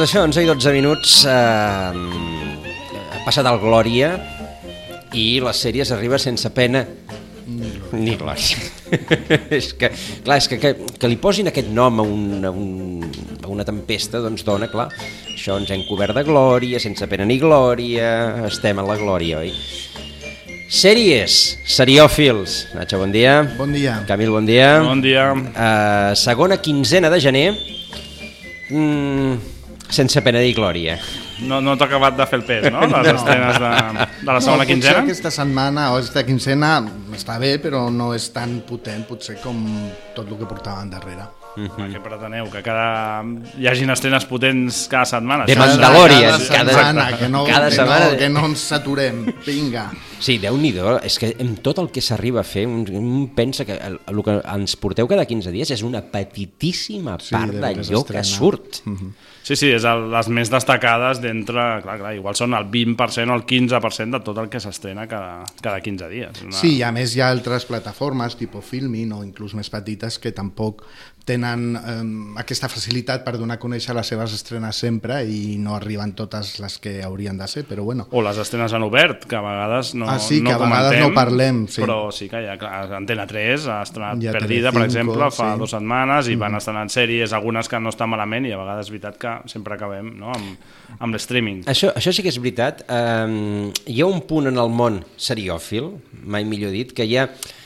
[0.00, 1.32] Doncs això, 11 i 12 minuts, eh,
[2.96, 4.14] ha passat el Glòria
[5.12, 6.80] i les sèries arriba sense pena
[7.92, 8.62] ni glòria.
[9.58, 9.90] és que,
[10.24, 13.04] clar, és que, que, que li posin aquest nom a, un, a, un,
[13.44, 14.88] a una tempesta, doncs dona, clar,
[15.34, 18.08] això ens hem cobert de glòria, sense pena ni glòria,
[18.48, 19.52] estem a la glòria, oi?
[20.80, 21.40] Sèries,
[21.76, 22.70] seriòfils.
[22.72, 23.42] Nacho, bon dia.
[23.60, 24.00] Bon dia.
[24.08, 24.78] Camil, bon dia.
[24.80, 25.28] Bon dia.
[25.36, 27.48] Uh, segona quinzena de gener,
[28.72, 29.59] mm,
[29.94, 30.98] sense pena ni glòria.
[31.46, 32.84] No, no t'ha acabat de fer el pes, no?
[32.90, 33.72] Les estrenes de,
[34.20, 35.00] de la segona no, quinzena?
[35.00, 36.72] Potser aquesta setmana o aquesta quinzena
[37.16, 39.60] està bé, però no és tan potent potser com
[40.16, 41.39] tot el que portaven darrere.
[41.56, 41.94] Mm -hmm.
[41.94, 42.50] Què preteneu?
[42.50, 43.24] Que cada...
[43.58, 45.44] hi hagin estrenes potents cada setmana?
[45.46, 46.38] De Mandalorian.
[46.48, 48.10] Cada cada- setmana, que no, cada que, setmana.
[48.10, 49.26] no, que no ens saturem.
[49.46, 49.90] Vinga.
[50.20, 53.64] Sí, déu nhi és que amb tot el que s'arriba a fer, un, un pensa
[53.64, 57.58] que el, el que ens porteu cada 15 dies és una petitíssima Sí, part que
[57.58, 58.82] d'allò que surt.
[59.42, 61.82] Sí, sí, és el, les més destacades d'entre...
[61.82, 65.44] Clar, clar, igual són el 20% o el 15% de tot el que s'estrena cada,
[65.62, 66.42] cada 15 dies.
[66.44, 66.52] Una...
[66.52, 70.32] Sí, i a més hi ha altres plataformes, tipus Filmin o inclús més petites, que
[70.36, 70.84] tampoc
[71.30, 76.14] tenen eh, aquesta facilitat per donar a conèixer les seves estrenes sempre i no arriben
[76.18, 78.08] totes les que haurien de ser, però bueno.
[78.10, 80.90] O les estrenes en obert, que a vegades no Ah, sí, no que a vegades
[80.90, 81.82] comentem, no parlem, sí.
[81.84, 85.12] Però sí que hi ha, clar, Antena 3 ha estrenat I a Perdida, per Telecinco,
[85.14, 85.62] exemple, fa sí.
[85.62, 88.94] dues setmanes i van estrenant sèries, algunes que no estan malament i a vegades és
[88.96, 90.34] veritat que sempre acabem no?
[90.34, 90.66] amb,
[90.98, 91.62] amb l'streaming.
[91.70, 92.84] Això, això sí que és veritat.
[92.90, 95.92] Um, hi ha un punt en el món seriòfil,
[96.26, 97.59] mai millor dit, que hi ha uh,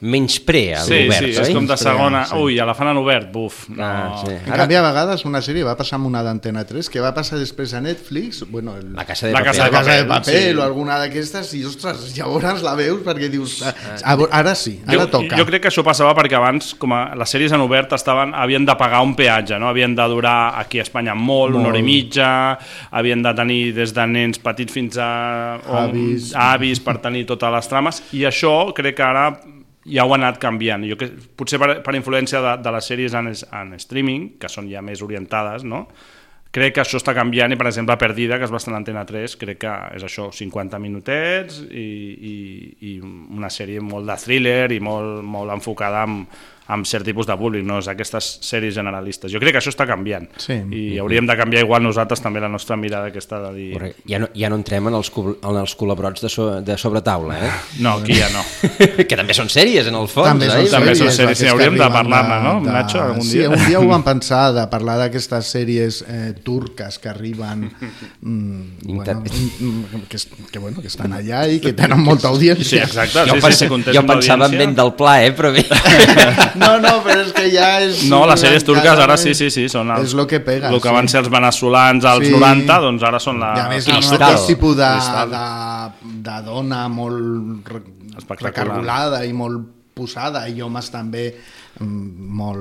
[0.00, 1.54] menyspré a Sí, l'obert, sí, és oi?
[1.54, 2.24] com de segona...
[2.26, 2.36] Sí.
[2.42, 3.68] Ui, a la fan en obert, buf.
[3.70, 3.82] No.
[3.84, 4.32] Ah, sí.
[4.32, 7.12] En Ara- canvi, a vegades una sèrie va passar amb una d'Antena 3, que va
[7.14, 9.52] passar després a Netflix, bueno, el, La Casa de La Paper.
[9.52, 10.56] Casa la Casa de Paper sí.
[10.58, 13.74] o alguna d'aquestes, i ostres, llavors la veus perquè dius, "Ah,
[14.04, 15.36] ah, ara sí, ara jo, toca.
[15.38, 18.64] jo crec que això passava perquè abans, com a les sèries en obert, estaven, havien
[18.66, 19.68] de pagar un peatge, no?
[19.68, 22.58] havien de durar aquí a Espanya molt, una hora i mitja,
[22.90, 26.32] havien de tenir des de nens petits fins a Avis.
[26.34, 29.28] avis per tenir totes les trames, i això crec que ara
[29.88, 30.86] ja ho ha anat canviant.
[30.88, 34.70] Jo que, potser per, per influència de, de les sèries en, en streaming, que són
[34.70, 35.86] ja més orientades, no?
[36.52, 39.06] crec que això està canviant i per exemple Perdida, que es va estar a l'Antena
[39.08, 41.86] 3 crec que és això, 50 minutets i,
[42.28, 42.34] i,
[42.90, 47.34] i una sèrie molt de thriller i molt, molt enfocada amb, amb cert tipus de
[47.36, 49.32] públic, no és aquestes sèries generalistes.
[49.32, 50.54] Jo crec que això està canviant Sí.
[50.70, 53.72] i hauríem de canviar igual nosaltres també la nostra mirada aquesta de dir...
[53.74, 54.02] Correcte.
[54.08, 57.50] Ja no, ja no entrem en els, en els colabrots de, so, de sobretaula, eh?
[57.80, 58.42] No, aquí ja no.
[59.08, 60.70] que també són sèries, en el fons, També són oi?
[60.70, 63.50] També són sèries, sèries, sí, hauríem de parlar-ne, no, Nacho, algun sí, dia?
[63.50, 67.66] un dia ho vam pensar, de parlar d'aquestes sèries eh, turques que arriben,
[68.20, 69.22] mm, Inter- bueno,
[69.60, 70.18] mm, que,
[70.52, 72.64] que, bueno, que estan allà i que tenen molta audiència.
[72.64, 73.26] Sí, exacte.
[73.28, 75.32] Jo, sí, sí, sí, jo pensava en vent del pla, eh?
[75.36, 75.64] Però bé.
[76.58, 78.02] No, no, però és que ja és...
[78.10, 80.68] No, les sèries turques ara sí, sí, sí, són els, És lo que pega.
[80.70, 81.12] el que van sí.
[81.16, 82.32] ser els veneçolans als Sí.
[82.34, 83.52] 90, doncs ara són la...
[83.56, 84.18] I a més, Cristal.
[84.20, 84.90] amb aquest tipus de,
[85.32, 87.72] de, de dona molt
[88.40, 89.62] recargolada i molt
[89.94, 91.26] posada i homes també
[91.82, 92.60] molt...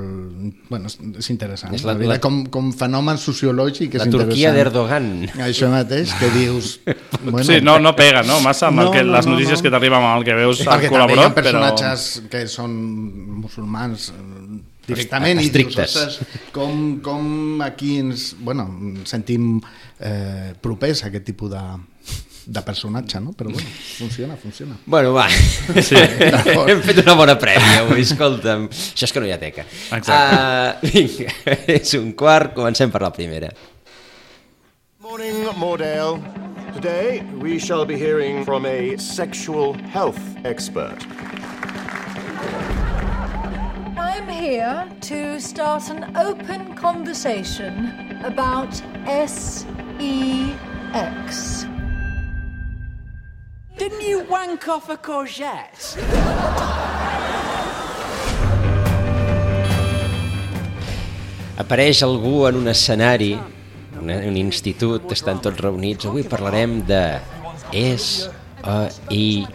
[0.70, 1.74] Bueno, és, interessant.
[1.78, 5.10] És la- la, la, com, com fenomen sociològic és La Turquia d'Erdogan.
[5.46, 6.80] Això mateix, que dius...
[7.22, 8.40] Bueno, Sí, no, no pega, no?
[8.42, 9.64] Massa amb el No, que, no, les no, notícies no.
[9.68, 11.52] que t'arriben amb el que veus al perquè també hi ha col·laborat, però...
[11.52, 12.74] personatges que són
[13.44, 15.96] musulmans eh, directament i dius, Estrictes.
[16.02, 19.60] ostres, com, com aquí ens, bueno, ens sentim
[20.00, 21.62] eh, propers a aquest tipus de,
[22.52, 23.32] de personatge, no?
[23.34, 23.68] Però bueno,
[23.98, 24.78] funciona, funciona.
[24.86, 25.30] Bueno, va.
[25.30, 25.96] Sí.
[26.68, 28.68] Hem fet una bona prèvia avui, escolta'm.
[28.68, 29.64] Això és que no hi ha teca.
[29.96, 30.36] Exacte.
[30.36, 31.32] Uh, vinga,
[31.78, 33.50] és un quart, comencem per la primera.
[35.00, 36.20] Morning, Mordale.
[36.74, 41.06] Today, we shall be hearing from a sexual health expert.
[43.98, 48.74] I'm here to start an open conversation about
[49.06, 49.66] SEX.
[53.82, 55.98] Didn't you wank off a courgette?
[61.58, 63.32] Apareix algú en un escenari,
[63.98, 66.06] un, un institut, estan tots reunits.
[66.06, 67.02] Avui parlarem de
[67.74, 68.30] S,
[68.62, 68.78] E,
[69.10, 69.48] I,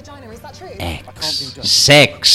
[0.91, 1.31] X.
[1.63, 2.35] sex.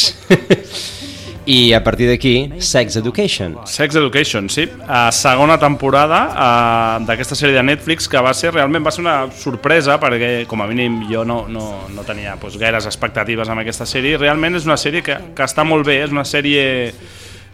[1.45, 3.55] I a partir d'aquí, Sex Education.
[3.65, 4.67] Sex Education, sí.
[4.67, 9.15] Uh, segona temporada uh, d'aquesta sèrie de Netflix que va ser realment va ser una
[9.33, 13.89] sorpresa perquè com a mínim jo no, no, no tenia pues, gaires expectatives amb aquesta
[13.89, 14.19] sèrie.
[14.21, 16.93] Realment és una sèrie que, que està molt bé, és una sèrie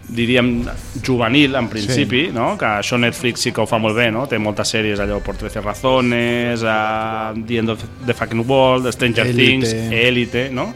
[0.07, 0.65] diríem
[1.03, 2.31] juvenil en principi, sí.
[2.35, 2.53] no?
[2.59, 4.23] que això Netflix sí que ho fa molt bé, no?
[4.27, 9.27] té moltes sèries allò por 13 razones, uh, The End of the Fucking World, Stranger
[9.27, 9.43] Élite.
[9.43, 10.71] Things, Elite, no?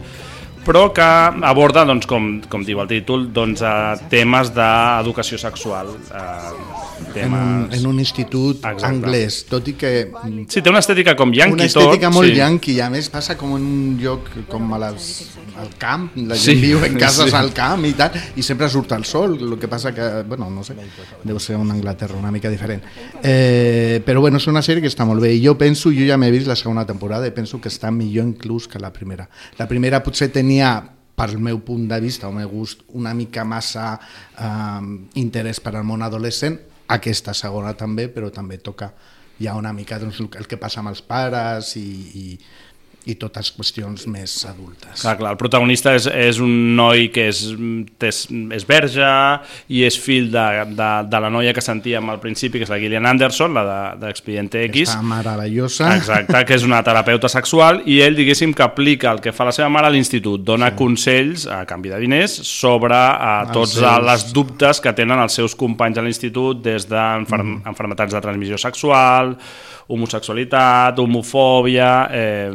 [0.66, 1.08] Però que
[1.48, 5.96] aborda, doncs, com, com diu el títol, doncs, uh, temes d'educació sexual.
[7.02, 7.80] Uh, En un, temes...
[7.80, 8.86] en un institut Exacte.
[8.88, 12.16] anglès, tot i que mm, Sí, té una estètica com yankee una estètica tot.
[12.16, 12.36] molt sí.
[12.38, 15.08] yankee, i a més passa com en un lloc com a les,
[15.60, 17.36] al camp, la Sí, gent viu en cases sí.
[17.36, 20.64] al camp i tal, i sempre surt el sol, el que passa que, bueno, no
[20.64, 20.76] sé,
[21.24, 22.82] deu ser una Anglaterra una mica diferent.
[23.24, 26.18] Eh, però bueno, és una sèrie que està molt bé, i jo penso, jo ja
[26.22, 29.28] m'he vist la segona temporada, i penso que està millor inclús que la primera.
[29.58, 30.74] La primera potser tenia
[31.22, 34.00] pel meu punt de vista o meu gust una mica massa
[34.40, 34.82] eh,
[35.22, 36.58] interès per al món adolescent
[36.96, 38.92] aquesta segona també, però també toca
[39.42, 41.88] ja una mica doncs, el que passa amb els pares i,
[42.22, 42.26] i,
[43.10, 45.02] i totes qüestions més adultes.
[45.02, 47.40] Clar, clar, el protagonista és, és un noi que és,
[48.06, 48.20] és,
[48.54, 49.08] és verge
[49.74, 50.44] i és fill de,
[50.78, 54.06] de, de la noia que sentíem al principi, que és la Gillian Anderson, la de-
[54.06, 54.84] d'Expediente X.
[54.92, 55.90] Està meravellosa.
[55.98, 59.56] Exacte, que és una terapeuta sexual i ell, diguéssim, que aplica el que fa la
[59.56, 60.78] seva mare a l'institut, dona sí.
[60.84, 65.34] consells a canvi de diners sobre a, Els tots seus- les dubtes que tenen els
[65.42, 69.36] seus companys a l'institut des d'enfermetats de transmissió sexual,
[69.92, 72.52] homosexualitat, homofòbia, eh,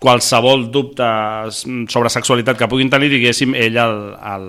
[0.00, 1.04] qualsevol dubte
[1.88, 3.96] sobre sexualitat que puguin tenir, diguéssim, ell el,
[4.32, 4.46] el,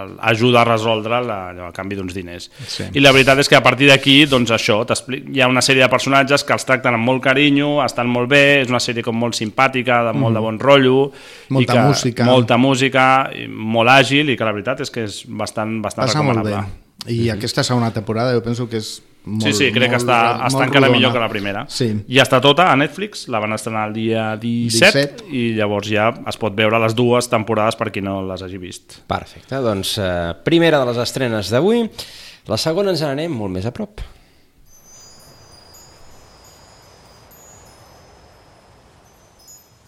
[0.00, 2.48] el ajuda a resoldre la, allò, a canvi d'uns diners.
[2.68, 2.88] Sí.
[2.96, 4.80] I la veritat és que a partir d'aquí, doncs això,
[5.32, 8.62] hi ha una sèrie de personatges que els tracten amb molt carinyo, estan molt bé,
[8.62, 11.54] és una sèrie com molt simpàtica, de molt de bon rotllo, Mm.
[11.54, 12.24] Molta i que, música.
[12.24, 13.04] molta música,
[13.48, 16.50] molt àgil, i que la veritat és que és bastant, bastant Passa molt bé.
[16.50, 17.12] recomanable.
[17.12, 20.16] I aquesta segona temporada jo penso que és molt, Sí, sí, crec que molt, està,
[20.46, 20.96] està molt encara rodona.
[20.96, 21.64] millor que la primera.
[21.68, 21.90] Sí.
[22.08, 25.28] I està tota a Netflix, la van estrenar el dia 17, 17.
[25.30, 28.98] i llavors ja es pot veure les dues temporades per qui no les hagi vist.
[29.06, 31.84] Perfecte, doncs eh, primera de les estrenes d'avui.
[32.50, 34.00] La segona ens n'anem molt més a prop.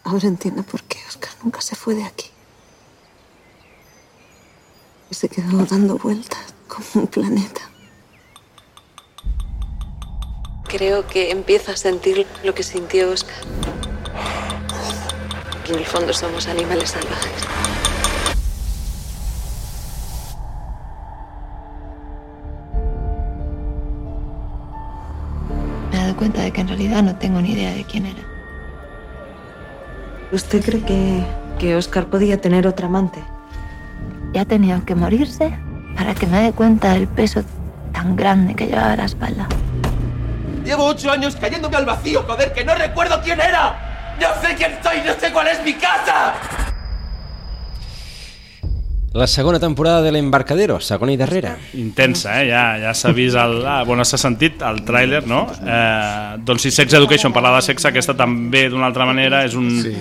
[0.05, 2.27] Ahora entiendo por qué Oscar nunca se fue de aquí.
[5.11, 7.63] Y se quedó dando vueltas como un planeta.
[10.77, 13.37] Creo que empieza a sentir lo que sintió Oscar.
[15.65, 17.33] Que en el fondo somos animales salvajes.
[25.93, 28.25] Me he dado cuenta de que en realidad no tengo ni idea de quién era.
[30.33, 31.25] ¿Usted cree que,
[31.61, 33.23] que Oscar podía tener otra amante?
[34.33, 35.57] Ya ha tenido que morirse
[35.95, 37.45] para que me dé cuenta del peso
[37.93, 39.47] tan grande que llevaba a la espalda.
[40.65, 44.17] Llevo ocho años cayéndome al vacío, joder, que no recuerdo quién era.
[44.21, 46.35] No sé quién soy, no sé cuál es mi casa.
[49.13, 51.53] La segona temporada de l'Embarcadero, segona i darrera.
[51.79, 52.49] Intensa, eh?
[52.49, 55.45] Ja, ja s'ha vist, el, ah, bueno, s'ha sentit el tràiler, no?
[55.63, 59.69] Eh, doncs si Sex Education parlava de sexe, aquesta també d'una altra manera és un,
[59.85, 59.93] Sí.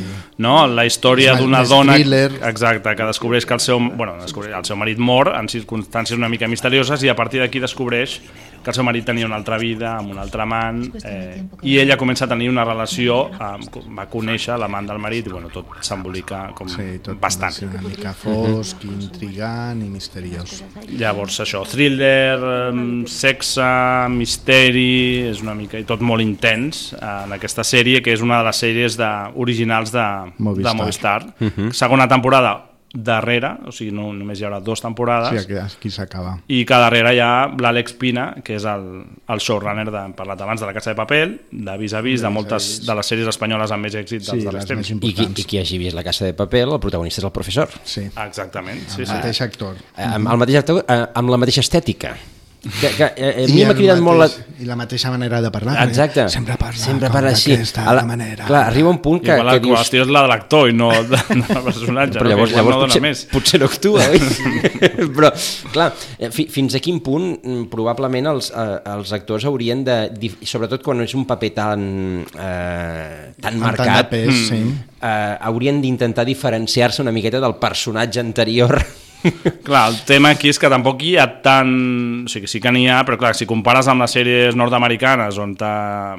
[0.41, 0.65] no?
[0.65, 2.39] la història d'una dona thriller.
[2.41, 6.27] exacte, que descobreix que el seu, bueno, descobreix, el seu marit mor en circumstàncies una
[6.29, 8.19] mica misterioses i a partir d'aquí descobreix
[8.63, 11.97] que el seu marit tenia una altra vida amb un altre amant eh, i ella
[11.99, 13.67] comença a tenir una relació amb,
[13.97, 17.53] va conèixer l'amant del marit i bueno, tot s'embolica com Sí, tot bastant.
[17.67, 20.63] una mica fosc, intrigant i misteriós.
[20.97, 22.39] Llavors, això, thriller,
[23.07, 23.67] sexe,
[24.09, 28.49] misteri, és una mica, i tot molt intens en aquesta sèrie, que és una de
[28.49, 30.05] les sèries de, originals de
[30.37, 30.71] Movistar.
[30.71, 31.19] de Movistar.
[31.73, 36.35] Segona temporada darrere, o sigui, no, només hi haurà dues temporades, Sí, aquí, aquí s'acaba.
[36.47, 38.83] i que darrere hi ha l'Àlex Pina, que és el,
[39.33, 42.21] el showrunner, de, hem parlat abans, de La Casa de Paper, de Vis a Vis,
[42.21, 44.91] de moltes de les sèries espanyoles amb més èxit Sí, dels darrers les temps.
[44.93, 45.25] I qui.
[45.41, 47.69] I qui hagi vist La Casa de Paper, el protagonista és el professor.
[47.83, 49.13] Sí, Exactament, sí, el sí.
[49.13, 49.75] mateix actor.
[49.97, 52.13] Eh, amb, el mateix actor, eh, amb la mateixa estètica.
[52.63, 54.25] Que, que, eh, a mi m'ha cridat molt la...
[54.29, 55.73] mateix- I la mateixa manera de parlar.
[55.75, 56.23] perquè Exacte.
[56.31, 57.57] Sempre parla, Sempre parla així.
[57.83, 58.45] A la- manera.
[58.47, 59.79] Clar, arriba un punt que, Igual que la dius...
[59.81, 62.55] qüestió és la de l'actor i no de, del personatge, Però llavors, no?
[62.55, 63.25] que llavors no potser, més.
[63.33, 64.21] potser no actua, oi?
[65.17, 65.33] Però,
[65.75, 69.99] clar, eh, fi, fins a quin punt mm, probablement els, eh, els actors haurien de,
[70.47, 71.83] sobretot quan és un paper tan,
[72.31, 74.63] eh, tan Amb tant marcat, de pes, sí.
[75.03, 78.79] eh, haurien d'intentar diferenciar-se una miqueta del personatge anterior
[79.67, 81.71] Clar, el tema aquí és que tampoc hi ha tant...
[82.25, 85.53] O sigui, sí que n'hi ha, però clar, si compares amb les sèries nord-americanes on
[85.59, 86.17] t'ha-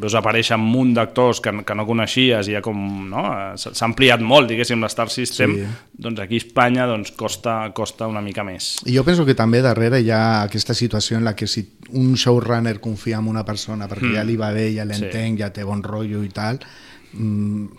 [0.00, 2.78] veus aparèixer un munt d'actors que, que no coneixies i ja com...
[3.10, 3.24] No?
[3.60, 5.66] S'ha ampliat molt, diguéssim, l'Star System, Sí.
[6.04, 8.74] doncs aquí a Espanya doncs, costa, costa una mica més.
[8.86, 12.14] I jo penso que també darrere hi ha aquesta situació en la que si un
[12.16, 14.14] showrunner confia en una persona perquè Mm.
[14.16, 14.88] ja li va bé, ja Sí.
[14.92, 16.58] l'entenc, ja té bon rotllo i tal,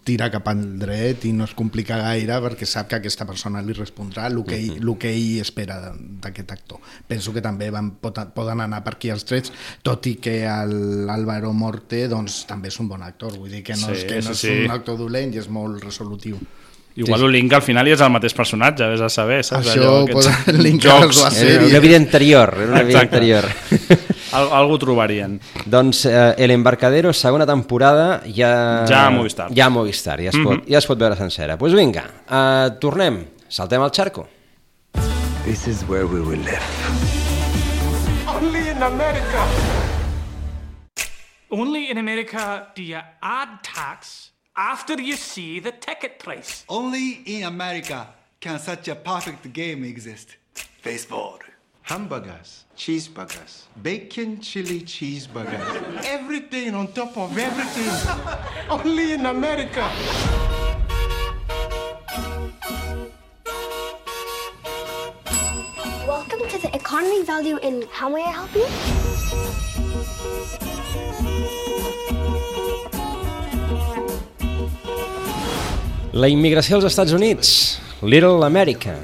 [0.06, 3.76] tira cap al dret i no es complica gaire perquè sap que aquesta persona li
[3.76, 5.80] respondrà el que, ell, el que ell espera
[6.24, 6.80] d'aquest actor.
[7.08, 9.52] Penso que també van, poden, poden anar per aquí els trets,
[9.84, 10.38] tot i que
[10.72, 14.22] l'Álvaro Morte doncs, també és un bon actor, vull dir que no, Sí, és, que
[14.24, 16.40] no sí, és un actor dolent i és molt resolutiu.
[16.96, 17.32] Igual sí.
[17.34, 19.74] Link al final i és el mateix personatge, vés a saber, saps?
[19.74, 23.18] Això Allò, poden linkar les dues Era una vida anterior, era una vida Exacte.
[23.20, 24.05] anterior.
[24.36, 25.38] Al, algú trobarien.
[25.66, 28.86] Doncs eh, El Embarcadero, segona temporada, ja...
[28.90, 29.50] Ja a Movistar.
[29.56, 30.68] Ja a Movistar, ja es, pot, Mhm.
[30.68, 31.56] ja es pot veure sencera.
[31.56, 34.28] Doncs pues vinga, uh, tornem, saltem al xarco.
[35.46, 36.66] This is where we will live.
[38.28, 39.46] Only in America.
[41.50, 46.66] Only in America do you add tax after you see the ticket price.
[46.68, 48.08] Only in America
[48.42, 50.36] can such a perfect game exist.
[50.84, 51.40] Baseball.
[51.84, 56.04] Hamburgers, cheeseburgers, bacon chili cheeseburgers.
[56.06, 57.90] everything on top of everything.
[58.70, 59.90] Only in America.
[66.08, 68.66] Welcome to the economy value in How May I Help You?
[76.12, 77.50] La immigració als Estats Units,
[78.02, 78.96] Little America.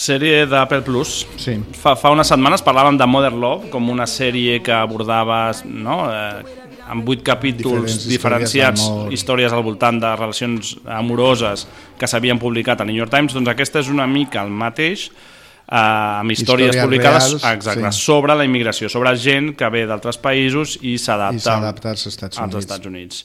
[0.00, 1.26] Sèrie d'Apple Plus.
[1.36, 1.58] Sí.
[1.76, 6.60] Fa, fa unes setmanes parlàvem de Mother Love com una sèrie que abordava no, eh,
[6.90, 11.66] amb vuit capítols Diferents diferenciats, històries històries al voltant de relacions amoroses
[12.00, 15.76] que s'havien publicat al New York Times, doncs aquesta és una mica el mateix eh,
[15.76, 18.04] amb històries, Històries publicades reals, exacte, sí.
[18.08, 22.64] sobre la immigració, sobre gent que ve d'altres països i s'adapta als Estats als Units.
[22.64, 23.24] Estats Units.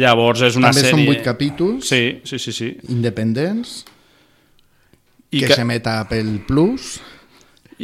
[0.00, 0.96] Llavors és una També sèrie...
[0.96, 2.54] són vuit capítols Sí, sí, sí.
[2.56, 2.70] sí.
[2.88, 3.82] independents
[5.36, 6.94] I que, que- s'emet a Apple Plus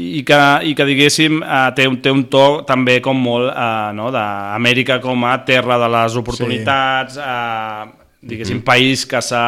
[0.00, 0.36] i que,
[0.70, 5.00] i que diguéssim eh, té, un- té un to també com molt eh, no, d'Amèrica
[5.02, 7.24] com a terra de les oportunitats sí.
[7.26, 7.96] eh,
[8.30, 9.42] diguéssim país que s'ha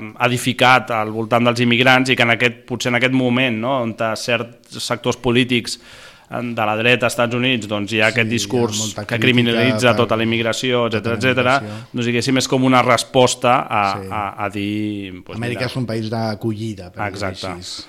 [0.00, 3.76] eh, edificat al voltant dels immigrants i que en aquest, potser en aquest moment no,
[3.86, 5.78] on certs sectors polítics
[6.30, 9.04] de la dreta als Estats Units doncs hi ha Sí, aquest hi ha discurs molta
[9.04, 11.88] que criminalitza per- tota la immigració, etc tota etc.
[11.92, 14.06] doncs diguéssim és com una resposta a, Sí.
[14.10, 15.12] a, a dir...
[15.24, 17.46] Doncs, Amèrica mira, és un país d'acollida per Exacte.
[17.48, 17.82] així.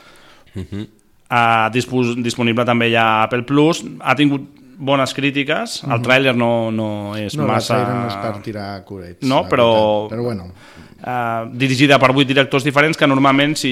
[1.31, 3.83] Uh, dispos, disponible també ja a Apple Plus.
[4.03, 4.49] Ha tingut
[4.81, 5.83] bones crítiques.
[5.85, 6.01] El Mhm.
[6.03, 7.75] tràiler no, no és no, massa...
[7.77, 10.09] trailer no és per tirar curets No, però...
[10.09, 10.17] veritat.
[10.17, 10.51] però bueno
[11.01, 13.71] Uh, dirigida per vuit directors diferents que normalment si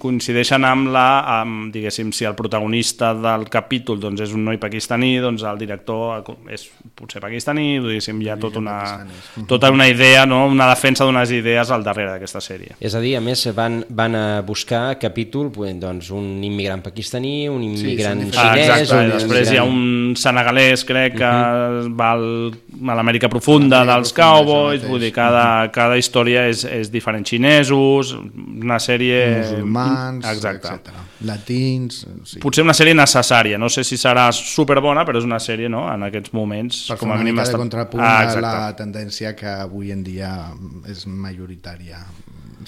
[0.00, 1.06] coincideixen amb la
[1.40, 6.24] amb, diguéssim, si el protagonista del capítol doncs, és un noi pakistaní doncs el director
[6.48, 6.64] és
[6.96, 8.78] potser pakistaní diguéssim, hi ha tota una,
[9.50, 10.46] tota una idea, no?
[10.48, 12.78] una defensa d'unes idees al darrere d'aquesta sèrie.
[12.80, 17.48] És a dir, a més, van, van a buscar capítol, pues, doncs, un immigrant pakistaní,
[17.52, 18.68] un immigrant sí, Ah, xinès...
[18.68, 21.30] exacte, un i després hi ha un senegalès, crec, que
[21.98, 22.26] va al,
[22.80, 25.44] a l'Amèrica profunda dels cowboys, vull dir, cada,
[25.74, 27.26] cada història és, és diferent.
[27.26, 29.20] Xinesos, una sèrie...
[29.40, 30.74] musulmans, Exacte.
[30.76, 31.02] etc.
[31.28, 32.04] Latins...
[32.24, 32.40] Sí.
[32.42, 36.08] Potser una sèrie necessària, no sé si serà superbona, però és una sèrie, no?, en
[36.08, 36.86] aquests moments...
[36.90, 39.94] per com a una mínim mica de està- contrapunt ah, a la tendència que avui
[39.94, 40.34] en dia
[40.88, 42.04] és majoritària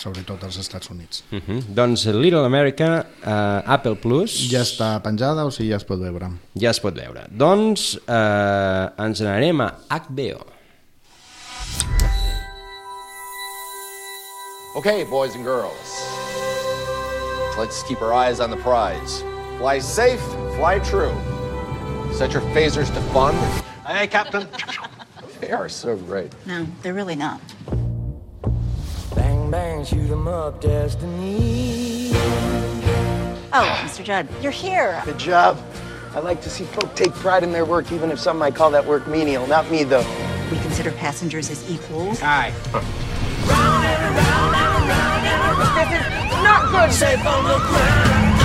[0.00, 1.24] sobretot als Estats Units.
[1.30, 1.62] Uh -huh.
[1.68, 4.48] Doncs Little America, uh, Apple Plus...
[4.50, 6.30] Ja està penjada, o sigui, ja es pot veure.
[6.54, 7.26] Ja es pot veure.
[7.30, 10.46] Doncs eh, ens n'anem a HBO.
[14.74, 15.76] Okay, boys and girls.
[17.58, 19.22] Let's keep our eyes on the prize.
[19.58, 20.20] Fly safe,
[20.56, 21.12] fly true.
[22.14, 23.34] Set your phasers to fun.
[23.84, 24.48] Aye, Captain.
[25.40, 26.32] they are so great.
[26.46, 27.40] No, they're really not.
[29.14, 32.12] Bang, bang, shoot 'em up, destiny.
[33.54, 34.02] Oh, Mr.
[34.02, 35.02] Judd, you're here.
[35.04, 35.60] Good job.
[36.14, 38.70] I like to see folk take pride in their work, even if some might call
[38.70, 39.46] that work menial.
[39.46, 40.06] Not me, though.
[40.50, 42.22] We consider passengers as equals.
[42.22, 42.52] Aye.
[46.42, 46.92] Not good.
[46.92, 48.40] Safe on the ground.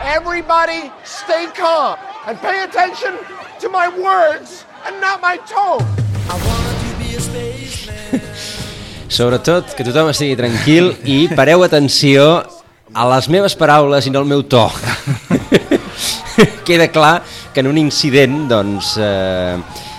[0.00, 3.14] Everybody stay calm and pay attention
[3.60, 5.84] to my words and not my tone.
[9.08, 12.44] Sobretot, que tothom estigui tranquil i pareu atenció
[12.92, 14.68] a les meves paraules i no al meu to.
[16.68, 19.56] Queda clar que en un incident, doncs, eh,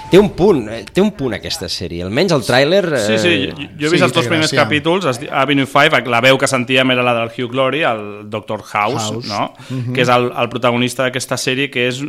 [0.09, 2.81] té un punt, eh, té un punt aquesta sèrie, almenys el tràiler...
[2.97, 3.01] Eh...
[3.05, 4.63] Sí, sí, jo, jo he vist Sí, els dos primers gràcia.
[4.63, 8.63] capítols, Avenue 5, la veu que sentíem era la del Hugh Glory, el Dr.
[8.71, 9.27] House, House.
[9.29, 9.53] no?
[9.69, 9.93] Mhm.
[9.93, 12.01] que és el, el protagonista d'aquesta sèrie, que és...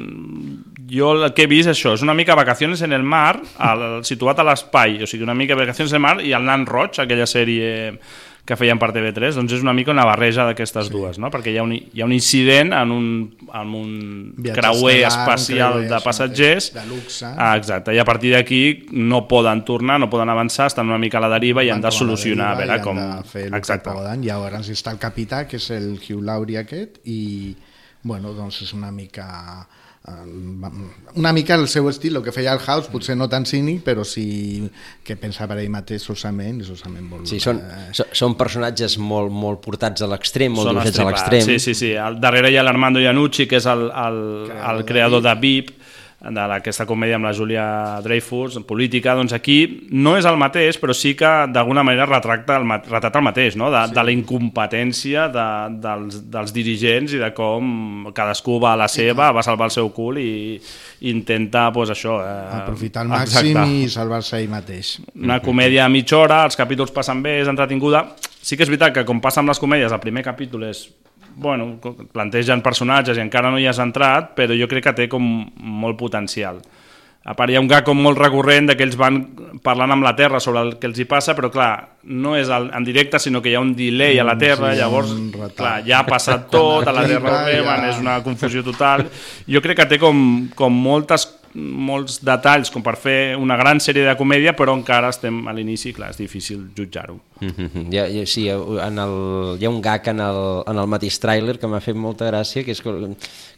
[0.91, 4.41] Jo el que he vist això, és una mica Vacaciones en el mar, al, situat
[4.43, 7.29] a l'espai, o sigui, una mica Vacaciones en el mar i el Nan Roig, aquella
[7.31, 7.93] sèrie
[8.47, 10.95] que feien per TV3, doncs és una mica una barreja d'aquestes sí.
[10.95, 11.31] dues, no?
[11.31, 13.07] perquè hi ha un, hi ha un incident en un,
[13.47, 13.93] en un
[14.37, 17.31] Viatge creuer espacial creuer, de passatgers de luxe.
[17.31, 18.63] ah, exacte, i a partir d'aquí
[18.97, 21.91] no poden tornar, no poden avançar, estan una mica a la deriva i han de
[21.91, 23.21] a solucionar a deriva veure i han com...
[23.23, 23.91] de fer el Exacte.
[23.91, 24.25] que poden.
[24.25, 27.55] I llavors està el capità, que és el Hugh Laurie aquest, i
[28.03, 29.29] bueno, doncs és una mica
[31.15, 34.01] una mica el seu estil, el que feia el House, potser no tan cínic, però
[34.09, 34.65] sí
[35.05, 37.27] que pensa per ell mateix solament, i solament vol...
[37.29, 41.45] Sí, són, eh, són personatges molt, molt portats a l'extrem, molt Són a l'extrem.
[41.45, 41.93] Sí, sí, sí.
[42.01, 44.23] Al darrere hi ha l'Armando Iannucci, que és el, el,
[44.73, 45.75] el creador de VIP,
[46.21, 47.65] de aquesta comèdia amb la Julia
[48.05, 52.67] Dreyfus, política, doncs aquí no és el mateix, però sí que d'alguna manera retracta el,
[52.91, 53.71] retrata el mateix, no?
[53.73, 53.97] de, sí.
[53.97, 55.47] de la incompetència de,
[55.81, 59.89] dels, dels dirigents i de com cadascú va a la seva, va salvar el seu
[59.97, 60.31] cul i,
[61.09, 62.21] intenta, doncs això...
[62.21, 63.69] Eh, aprofitar al màxim exacte.
[63.73, 64.99] i salvar-se ell mateix.
[65.17, 68.05] Una comèdia a mitja hora, els capítols passen bé, és entretinguda.
[68.41, 70.85] Sí que és veritat que com passa amb les comèdies, el primer capítol és
[71.37, 71.79] bueno,
[72.13, 75.25] plantegen personatges i encara no hi has entrat, però jo crec que té com
[75.57, 76.61] molt potencial.
[77.23, 79.19] A part, hi ha un gag com molt recurrent de que ells van
[79.63, 81.73] parlant amb la Terra sobre el que els hi passa, però clar,
[82.09, 84.79] no és el, en directe, sinó que hi ha un delay a la Terra, Sí,
[84.81, 85.13] llavors,
[85.55, 89.05] clar, ja ha passat tot, a la Terra ho ja- és una confusió total.
[89.47, 94.05] Jo crec que té com, com moltes molts detalls com per fer una gran sèrie
[94.07, 97.19] de comèdia, però encara estem a l'inici, clar, és difícil jutjar-ho.
[97.41, 97.93] Mm -hmm.
[97.93, 101.59] hi, ha- sí, en el, hi ha un gag en el, en el mateix tràiler
[101.59, 102.91] que m'ha fet molta gràcia, que és que,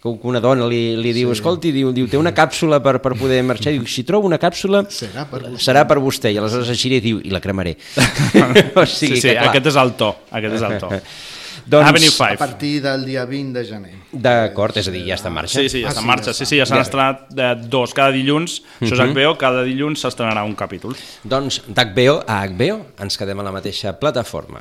[0.02, 1.32] que una dona li, li diu, Sí.
[1.40, 4.86] escolti, diu, diu, té una càpsula per, per poder marxar, diu, si trobo una càpsula
[4.88, 5.58] Serà per vostè.
[5.58, 7.76] serà per vostè, i aleshores així diu, i la cremaré.
[8.76, 10.88] o sigui sí, sí, que, clar, aquest és el to, aquest és el to.
[11.66, 12.38] Doncs- Avenue A 5.
[12.38, 13.94] partir del dia 20 de gener.
[14.12, 15.60] D'acord, és a dir, ja està en marxa.
[15.60, 16.30] Sí, sí, ja Ah, està en sí, marxa.
[16.32, 16.82] ja Sí, sí, ja s'han Ja.
[16.82, 18.62] estrenat de dos cada dilluns.
[18.80, 19.10] Això és Mhm.
[19.12, 20.96] HBO, cada dilluns s'estrenarà un capítol.
[21.24, 24.60] Doncs d'HBO a HBO ens quedem a la mateixa plataforma.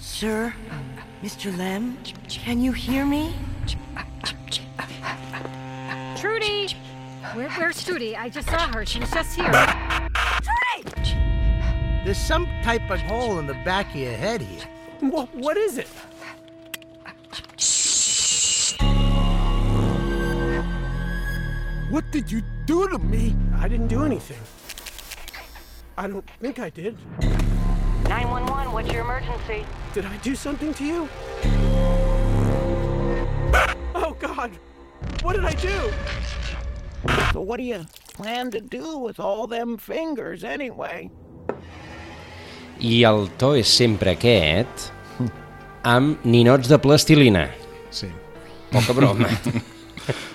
[0.00, 0.52] Sir,
[1.22, 1.56] Mr.
[1.56, 1.96] Lem,
[2.44, 3.32] can you hear me?
[6.20, 6.74] Trudy!
[7.34, 8.16] Where, where's Trudy?
[8.16, 8.84] I just saw her.
[8.84, 9.50] She was just here.
[9.52, 11.14] Trudy!
[12.04, 14.66] There's some type of hole in the back of your head here.
[15.00, 15.86] What, what is it?
[21.90, 23.36] What did you do to me?
[23.56, 24.40] I didn't do anything.
[25.96, 26.96] I don't think I did.
[28.08, 29.64] 911, what's your emergency?
[29.94, 31.08] Did I do something to you?
[33.94, 34.50] Oh, God!
[35.22, 35.92] What did I do?
[37.32, 41.10] So what do you plan to do with all them fingers anyway?
[42.80, 44.92] I el to és sempre aquest,
[45.88, 47.48] amb ninots de plastilina.
[47.90, 48.10] Sí.
[48.72, 49.30] Poca broma.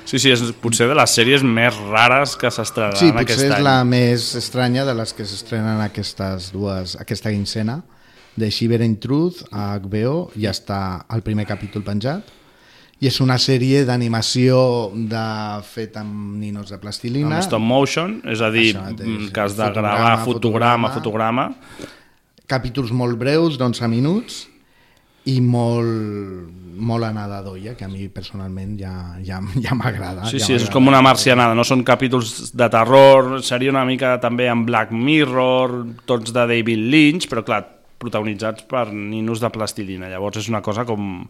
[0.06, 3.54] Sí, sí, és potser de les sèries més rares que s'estrenaran Sí, aquest potser és
[3.56, 3.64] any.
[3.66, 7.80] la més estranya de les que s'estrenen aquestes dues, aquesta quincena
[8.38, 12.30] de Shivering Truth a HBO, ja està el primer capítol penjat
[13.02, 15.26] i és una sèrie d'animació de...
[15.72, 19.42] fet amb ninos de plastilina Amb stop motion, és a dir, Això mateix, mm, que
[19.48, 21.48] has de fotograma, gravar fotograma, fotograma.
[21.50, 22.00] fotograma.
[22.50, 24.42] Capítols molt breus, d'11 minuts
[25.32, 26.50] i molt,
[26.84, 30.28] molt anada d'olla, que a mi personalment ja, ja, ja m'agrada.
[30.28, 34.18] Sí, ja sí, és com una marcianada, no són capítols de terror, seria una mica
[34.24, 35.80] també amb Black Mirror,
[36.10, 37.64] tots de David Lynch, però clar,
[38.04, 40.10] protagonitzats per ninos de plastilina.
[40.12, 41.24] Llavors és una cosa com,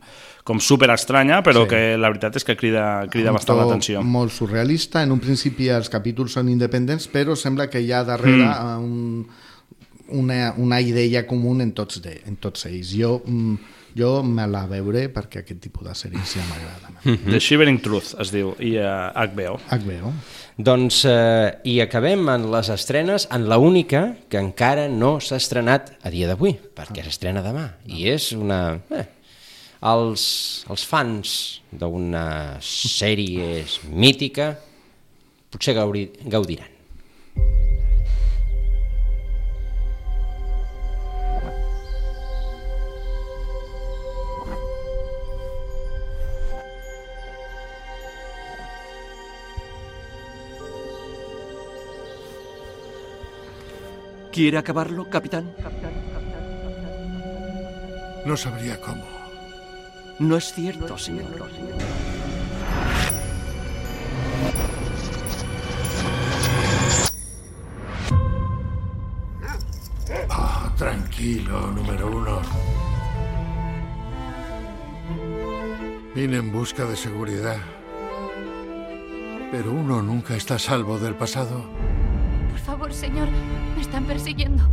[0.47, 1.69] com super estranya, però Sí.
[1.69, 4.01] que la veritat és que crida, crida Un bastant l'atenció.
[4.01, 5.03] Molt surrealista.
[5.03, 8.77] En un principi els capítols són independents, però sembla que hi ha darrere mm.
[8.81, 9.27] un,
[10.09, 12.91] una, una idea comú en tots, de, en tots ells.
[12.97, 16.97] Jo, mm, jo me la veuré perquè aquest tipus de sèries ja m'agraden.
[17.31, 19.59] The Shivering Truth es diu, i uh, HBO.
[19.71, 20.13] HBO.
[20.53, 25.95] Doncs eh, i acabem en les estrenes en la única que encara no s'ha estrenat
[26.05, 27.71] a dia d'avui, perquè s'estrena demà.
[27.89, 28.77] I és una...
[28.93, 29.07] Eh,
[29.83, 30.23] els,
[30.71, 31.33] els fans
[31.75, 32.25] d'una
[32.63, 34.53] sèrie mítica
[35.51, 36.69] potser gaudi, gaudiran.
[54.33, 55.53] ¿Quiere acabarlo, capitán?
[58.25, 59.03] No sabría cómo.
[60.17, 61.25] No es cierto, señor.
[70.29, 72.41] Ah, tranquilo, número uno.
[76.15, 77.57] Vine en busca de seguridad.
[79.51, 81.82] Pero uno nunca está a salvo del pasado.
[82.63, 83.27] Por favor, señor,
[83.75, 84.63] me están persiguiendo.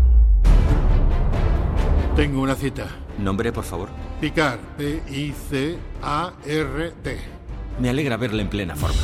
[2.14, 2.87] Tengo una cita.
[3.18, 3.88] Nombre, por favor.
[4.20, 5.81] Picard, P-I-C-A-R-D.
[7.81, 9.03] Me alegra verle en plena forma.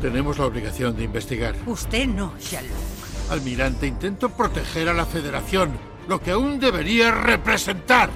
[0.00, 1.56] Tenemos la obligación de investigar.
[1.66, 2.70] Usted no, Shalom.
[3.30, 5.72] Almirante, intento proteger a la Federación,
[6.06, 8.10] lo que aún debería representar.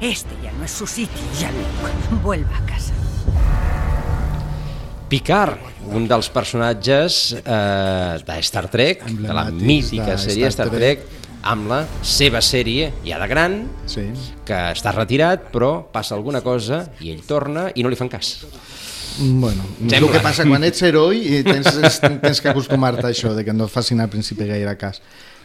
[0.00, 2.22] Este ya no es su sitio, Shalom.
[2.24, 2.92] Vuelva a casa.
[5.06, 5.60] Picard,
[5.94, 11.04] un dels personatges eh, de Star Trek, de la mítica de sèrie Star Star Trek,
[11.46, 14.08] amb la seva sèrie, ja de gran, sí.
[14.46, 18.32] que està retirat, però passa alguna cosa i ell torna i no li fan cas.
[19.18, 21.70] Bueno, el que passa quan ets heroi i tens,
[22.02, 24.98] tens que acostumar-te a això, de que no et facin al principi gaire cas.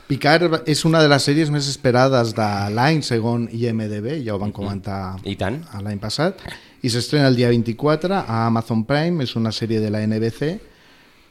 [0.09, 4.51] Picard és una de les sèries més esperades de l'any, segon IMDB, ja ho van
[4.51, 5.61] comentar I tant.
[5.85, 6.41] l'any passat,
[6.81, 10.55] i s'estrena el dia 24 a Amazon Prime, és una sèrie de la NBC,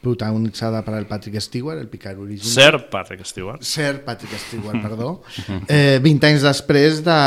[0.01, 2.51] protagonitzada per el Patrick Stewart, el Picard original.
[2.51, 3.61] Sir Patrick Stewart.
[3.61, 5.21] Sir Patrick Stewart, perdó.
[5.67, 7.17] Eh, 20 anys després de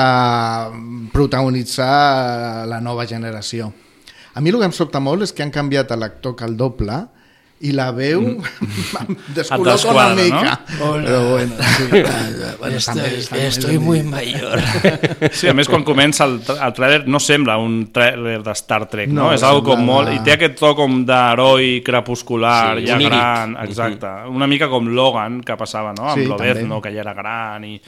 [1.14, 3.70] protagonitzar la nova generació.
[4.34, 7.04] A mi el que em sobta molt és que han canviat l'actor que el doble
[7.64, 10.52] i la veu em descol·loca una mica.
[10.78, 10.90] no?
[11.00, 11.88] Però bueno, sí.
[12.60, 14.60] bueno Estoy- també més estoy muy mayor.
[15.34, 19.08] Sí, a més, quan comença el, el tràiler no sembla un tràiler de Star Trek,
[19.10, 19.24] no?
[19.24, 20.12] No, és algo com molt...
[20.12, 24.10] I té aquest to com d'heroi crepuscular, Sí, ja gran, exacte.
[24.30, 26.10] Una mica com Logan, que passava, no?
[26.12, 26.82] Amb Sí, Lobezno, també.
[26.88, 27.78] que ja era gran i,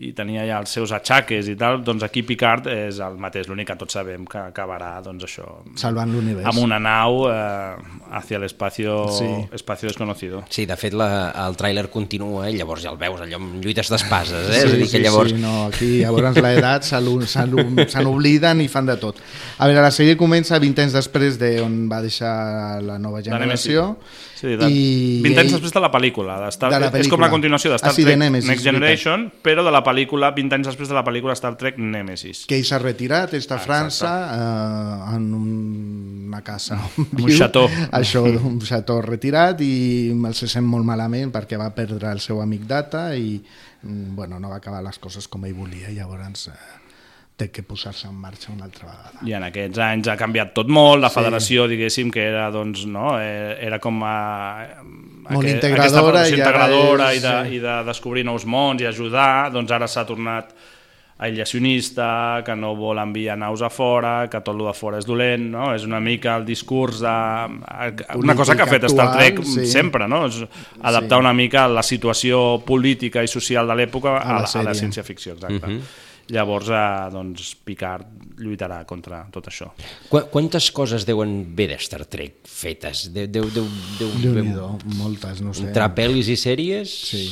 [0.00, 3.66] i tenia ja els seus atxaques i tal, doncs aquí Picard és el mateix, l'únic
[3.68, 5.44] que tots sabem que acabarà, doncs això,
[5.76, 6.46] Salvant l'univers.
[6.48, 7.74] amb una nau eh,
[8.16, 9.28] hacia l'espacio Sí.
[9.52, 10.42] espacio desconocido.
[10.48, 13.90] Sí, de fet, la, el tràiler continua i llavors ja el veus allò amb lluites
[13.92, 14.62] d'espases, eh?
[14.64, 15.30] és a dir, que llavors...
[15.34, 16.96] Sí, no, aquí llavors l'edat se
[18.02, 19.20] n'obliden i fan de tot.
[19.58, 23.96] A veure, la sèrie comença 20 anys després d'on va deixar la nova generació.
[24.40, 26.38] Sí, de, i 20 anys després de la pel·lícula.
[26.46, 27.30] De Star, De la És com la pel·lícula.
[27.34, 28.64] continuació de Star Ah, sí, de Trek Nemesis, Next.
[28.64, 32.44] Generation, però de la pel·lícula, 20 anys després de la pel·lícula Star Trek Nemesis.
[32.48, 35.48] que ell s'ha retirat, està a França eh, en un,
[36.30, 37.66] una casa on un viu, xató.
[38.00, 39.72] això, un xató retirat i
[40.14, 43.36] el se sent molt malament perquè va perdre el seu amic Data i
[43.82, 46.79] mm, bueno, no va acabar les coses com ell volia llavors eh,
[47.40, 50.68] té que posar-se en marxa una altra vegada I en aquests anys ha canviat tot
[50.68, 51.16] molt, la Sí.
[51.18, 54.16] federació, diguéssim, que era, doncs, no, eh, era com a...
[55.30, 57.56] Molt aqu- integradora aquesta integradora és- i, de, sí.
[57.56, 60.52] i de descobrir nous mons i ajudar, doncs ara s'ha tornat
[61.20, 65.50] aïllacionista, que no vol enviar naus a fora, que tot el de fora és dolent,
[65.52, 65.66] no?
[65.76, 67.12] És una mica el discurs de...
[68.16, 69.66] Una cosa que ha fet Star Trek sí.
[69.68, 70.24] sempre, no?
[70.30, 70.40] És
[70.80, 71.24] adaptar Sí.
[71.26, 75.34] una mica la situació política i social de l'època A a, la a la ciència-ficció,
[75.36, 75.66] exacte.
[75.66, 75.80] Mhm.
[76.30, 78.06] Llavors, eh, doncs, Picard
[78.40, 79.70] lluitarà contra tot això.
[80.10, 83.08] Qu Quantes coses deuen bé de Star Trek fetes?
[83.14, 83.66] Deu, deu, deu,
[83.98, 84.68] deu, Déu-n'hi-do,
[85.00, 85.66] moltes, no sé.
[85.68, 86.94] Entre pel·lis i sèries?
[87.10, 87.24] Sí.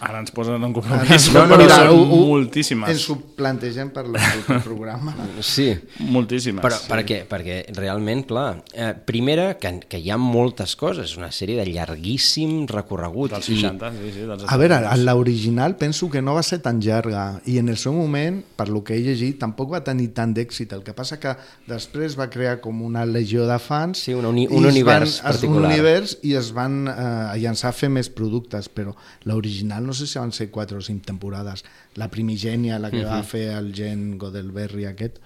[0.00, 2.88] Ara ens posen en compromís, No, no, però mira, són ho- ho- moltíssimes.
[2.90, 4.14] ens ho plantegem per el
[4.64, 5.74] programa Sí.
[6.08, 6.62] Moltíssimes.
[6.64, 6.88] Però sí.
[6.88, 11.66] perquè, perquè realment, clar, eh, primera, que, que hi ha moltes coses, una sèrie de
[11.70, 13.30] llarguíssim recorregut.
[13.34, 14.24] Dels 60, sí, sí.
[14.28, 17.76] Dels A veure, en l'original penso que no va ser tan llarga i en el
[17.76, 20.72] seu moment, per lo que he llegit, tampoc va tenir tant d'èxit.
[20.72, 21.36] El que passa que
[21.68, 25.20] després va crear com una legió de fans Sí, un uni- i un es univers
[25.22, 25.60] van, particular.
[25.60, 30.06] Un univers i es van eh, llançar a fer més productes, però l'original no sé
[30.06, 31.64] si van ser 4 o 5 temporades.
[31.96, 33.24] La primigènia, la que va Mhm.
[33.24, 35.18] fer el Gen Godelberry aquest,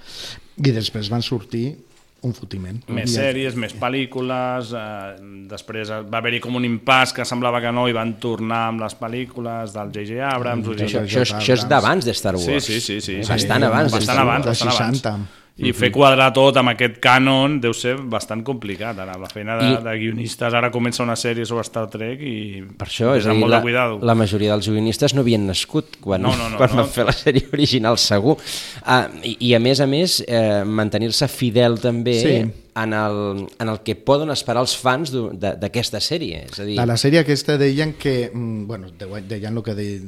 [0.57, 1.77] i després van sortir
[2.24, 2.83] un fotiment.
[2.88, 7.70] Més I- sèries, més pel·lícules, eh, després va haver-hi com un impàs que semblava que
[7.70, 10.22] no i van tornar amb les pel·lícules del J.J.
[10.22, 10.64] Abrams.
[10.66, 12.44] vull dir- Això, això, és, això és d'abans de Star Wars.
[12.64, 13.00] Sí, sí, sí.
[13.00, 13.29] sí.
[13.29, 14.64] Bastant abans de Bastant Star abans, Wars.
[14.64, 15.29] bastant abans.
[15.57, 15.69] 60.
[15.69, 18.99] I fer quadrar tot amb aquest cànon deu ser bastant complicat.
[18.99, 22.64] Ara, la feina de, I- de guionistes, ara comença una sèrie sobre Star Trek i
[22.77, 24.01] Per això, és a dir, molt la, de cuidado.
[24.03, 26.83] la majoria dels guionistes no havien nascut quan, No, no, no, quan no.
[26.83, 28.35] van fer la sèrie original, segur.
[28.83, 32.35] Ah, i, I a més a més, eh, mantenir-se fidel també Sí.
[32.75, 36.47] en, el, en el que poden esperar els fans d'aquesta sèrie.
[36.51, 39.75] És a dir, De la sèrie aquesta deien que, mm, bueno, de- deien el que
[39.79, 40.01] de,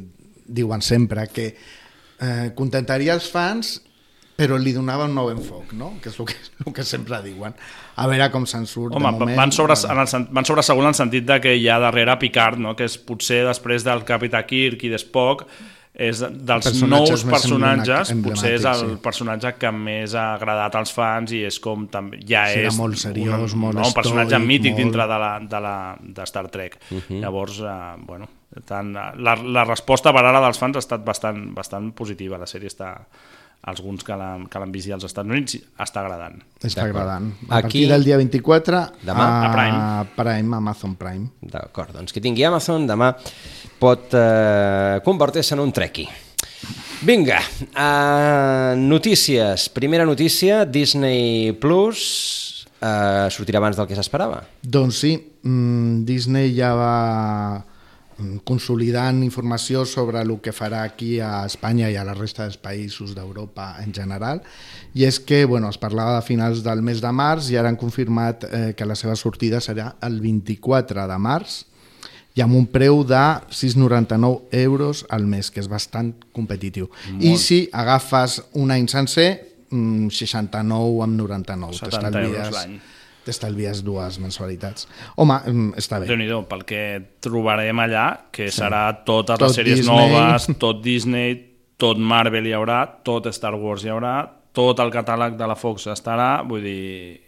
[0.47, 1.55] diuen sempre, que
[2.21, 3.83] eh, contentaria els fans
[4.37, 5.95] però li donava un nou enfoc, no?
[6.03, 7.55] que és el que, el que sempre diuen.
[7.97, 9.37] A veure com se'n surt Home, de moment.
[9.39, 12.61] van, sobre, en el, van sobresegunt en el sentit de que hi ha darrere Picard,
[12.61, 12.75] no?
[12.77, 15.47] que és potser després del Capità Kirk i d'Spock
[15.97, 18.97] és dels Personatges nous personatges, potser és el sí.
[19.01, 23.01] personatge que més ha agradat als fans i és com també, ja Sí, és molt
[23.01, 25.77] seriós, un, molt no, un personatge estoic, mític molt- dintre de, la, de, la,
[26.19, 26.77] de Star Trek.
[26.91, 27.23] Mhm.
[27.25, 28.29] Llavors, eh, bueno,
[28.69, 32.37] tant, la, la resposta per ara dels fans ha estat bastant, bastant positiva.
[32.37, 32.93] La sèrie està,
[33.67, 36.39] alguns que l'han vist als Estats Units, està agradant.
[36.63, 37.33] Està agradant.
[37.49, 39.25] A Aquí- partir del dia 24 Demà?
[39.27, 40.15] a, A Prime.
[40.17, 41.31] Prime, Amazon Prime.
[41.43, 43.13] D'acord, doncs qui tingui Amazon demà
[43.79, 46.07] pot eh, convertir-se en un trequi.
[47.03, 47.39] Vinga,
[47.77, 49.69] uh, notícies.
[49.69, 54.41] Primera notícia, Disney Plus uh, sortirà abans del que s'esperava.
[54.63, 56.95] Doncs sí, mm, Disney ja va
[58.45, 63.15] consolidant informació sobre el que farà aquí a Espanya i a la resta dels països
[63.15, 64.41] d'Europa en general
[64.95, 67.77] i és que bueno, es parlava de finals del mes de març i ara han
[67.77, 71.65] confirmat eh, que la seva sortida serà el 24 de març
[72.37, 76.91] i amb un preu de 6,99 euros al mes, que és bastant competitiu.
[77.15, 77.23] Molt.
[77.25, 79.31] I si agafes un any sencer,
[79.71, 81.73] mm, 69 amb 99.
[81.79, 82.77] 70 T'estalvies- euros l'any.
[83.27, 84.87] T'estalvies dues mensualitats.
[85.17, 86.07] Home, mm, està bé.
[86.07, 86.83] déu nhi pel que
[87.21, 88.61] trobarem allà, que Sí.
[88.61, 90.13] serà totes Tot les sèries Disney.
[90.13, 91.35] noves, tot Disney,
[91.77, 95.87] tot Marvel hi haurà, tot Star Wars hi haurà, tot el catàleg de la Fox
[95.87, 97.26] estarà, vull dir...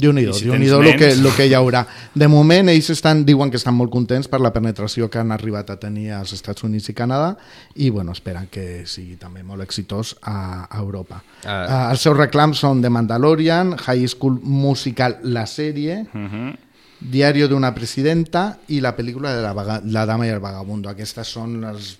[0.00, 1.84] Déu-n'hi-do, I si déu déu lo que, lo que hi haurà.
[2.14, 5.70] De moment, ells estan, diuen que estan molt contents per la penetració que han arribat
[5.70, 7.34] a tenir als Estats Units i Canadà
[7.76, 11.22] i bueno, esperen que sigui també molt exitós a, a Europa.
[11.44, 11.60] Ah.
[11.60, 16.56] Uh, els seus reclams són The Mandalorian, High School Musical, la sèrie, Uh -huh.
[17.00, 20.90] Diario de una presidenta i la pel·lícula de la, la dama i el vagabundo.
[20.90, 21.98] Aquestes són les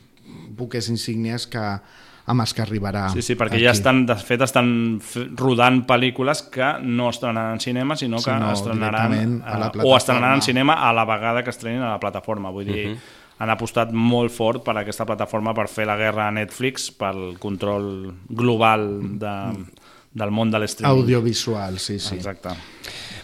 [0.56, 1.80] buques insígnies que
[2.26, 3.64] amb els que arribarà Sí, sí, perquè aquí.
[3.64, 5.00] ja estan, de fet, estan
[5.36, 9.96] rodant pel·lícules que no estrenaran en cinema, sinó que Sinó estrenaran, a la eh, o
[9.96, 12.50] estrenaran en cinema a la vegada que estrenin a la plataforma.
[12.50, 12.98] Vull dir, Mhm.
[13.40, 18.12] han apostat molt fort per aquesta plataforma per fer la guerra a Netflix pel control
[18.28, 19.64] global de,
[20.12, 20.98] del món de l'streaming.
[21.00, 22.16] Audiovisual, sí, sí.
[22.16, 22.50] Exacte.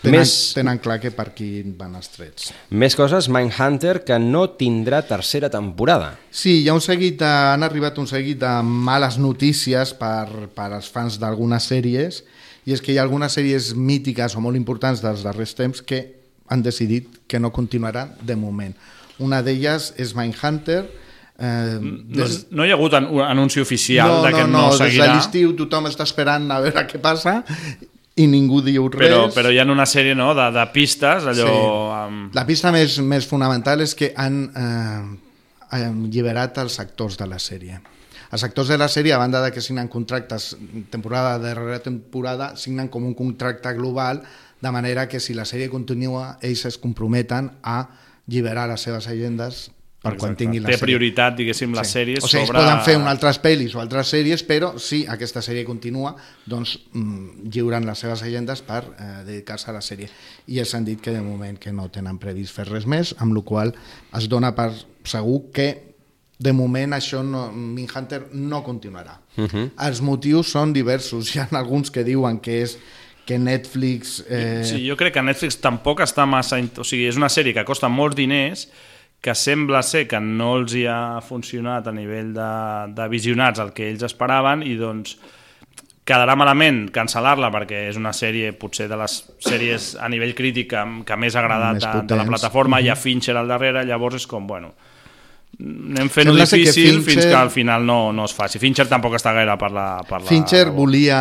[0.03, 2.51] Tenen, Més- tenen clar que per aquí van els trets.
[2.71, 6.13] Més coses, Mindhunter, que no tindrà tercera temporada.
[6.31, 10.69] Sí, hi ha un seguit de, han arribat un seguit de males notícies per, per
[10.73, 12.23] als fans d'algunes sèries
[12.67, 16.03] i és que hi ha algunes sèries mítiques o molt importants dels darrers temps que
[16.49, 18.75] han decidit que no continuaran de moment.
[19.19, 20.85] Una d'elles és Mindhunter,
[21.39, 24.59] eh, No, no hi ha hagut an- un anunci oficial no, de que no, no,
[24.59, 27.41] no, des de seguirà, l'estiu tothom està esperant a veure què passa
[28.17, 29.11] i ningú diu res.
[29.11, 31.51] però, però hi ha una sèrie no, de, de pistes, allò...
[31.51, 31.59] Sí.
[31.97, 32.37] Amb...
[32.37, 37.77] La pista més, més fonamental és que han eh, alliberat els actors de la sèrie.
[38.33, 40.55] Els actors de la sèrie, a banda de que signen contractes
[40.91, 44.25] temporada darrere temporada, signen com un contracte global,
[44.61, 47.79] de manera que si la sèrie continua, ells es comprometen a
[48.27, 49.67] alliberar les seves agendes
[50.07, 50.45] per quan Exacte.
[50.45, 50.87] tinguin la Té sèrie.
[50.87, 54.45] prioritat, diguéssim, les sèries o sigui, sobre- poden fer una altres pel·lis o altres sèries,
[54.47, 56.15] però si aquesta sèrie continua,
[56.47, 60.09] doncs mm, lliuren les seves agendes per eh, dedicar-se a la sèrie.
[60.49, 63.35] I els han dit que de moment que no tenen previst fer res més, amb
[63.37, 63.75] la qual
[64.17, 64.71] es dona per
[65.05, 65.83] segur que
[66.39, 69.19] de moment això no, Mindhunter no continuarà.
[69.39, 69.71] Uh -huh.
[69.89, 71.31] Els motius són diversos.
[71.35, 72.79] Hi ha alguns que diuen que és
[73.27, 74.23] que Netflix...
[74.29, 76.59] Eh, Sí, jo crec que Netflix tampoc està massa...
[76.79, 78.69] O sigui, és una sèrie que costa molts diners,
[79.21, 82.51] que sembla ser que no els hi ha funcionat a nivell de,
[82.95, 85.17] de visionats el que ells esperaven i doncs
[86.07, 90.83] quedarà malament cancel·lar-la perquè és una sèrie potser de les sèries a nivell crític que,
[91.09, 93.03] que més ha agradat Més de, de la plataforma, hi ha Mhm.
[93.03, 94.71] Fincher al darrere, llavors és com, bueno,
[95.59, 98.61] anem fent-ho ser que difícil Fincher- fins que al final no, no es faci.
[98.63, 99.89] Fincher tampoc està gaire per la...
[100.07, 101.19] Per la Fincher volia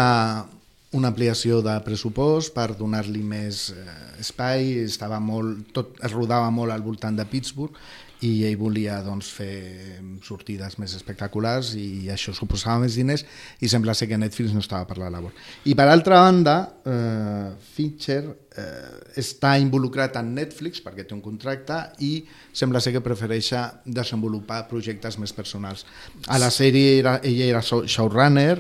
[0.95, 6.73] una ampliació de pressupost per donar-li més eh, espai, estava molt, tot es rodava molt
[6.73, 7.78] al voltant de Pittsburgh
[8.23, 13.25] i ell volia doncs, fer sortides més espectaculars i això suposava més diners
[13.60, 15.36] i sembla ser que Netflix no estava per la labor.
[15.67, 16.56] I per altra banda,
[16.88, 22.13] eh, Fincher eh, està involucrat en Netflix perquè té un contracte i
[22.56, 23.51] sembla ser que prefereix
[23.86, 25.86] desenvolupar projectes més personals.
[26.32, 28.56] A la sèrie era, ella era showrunner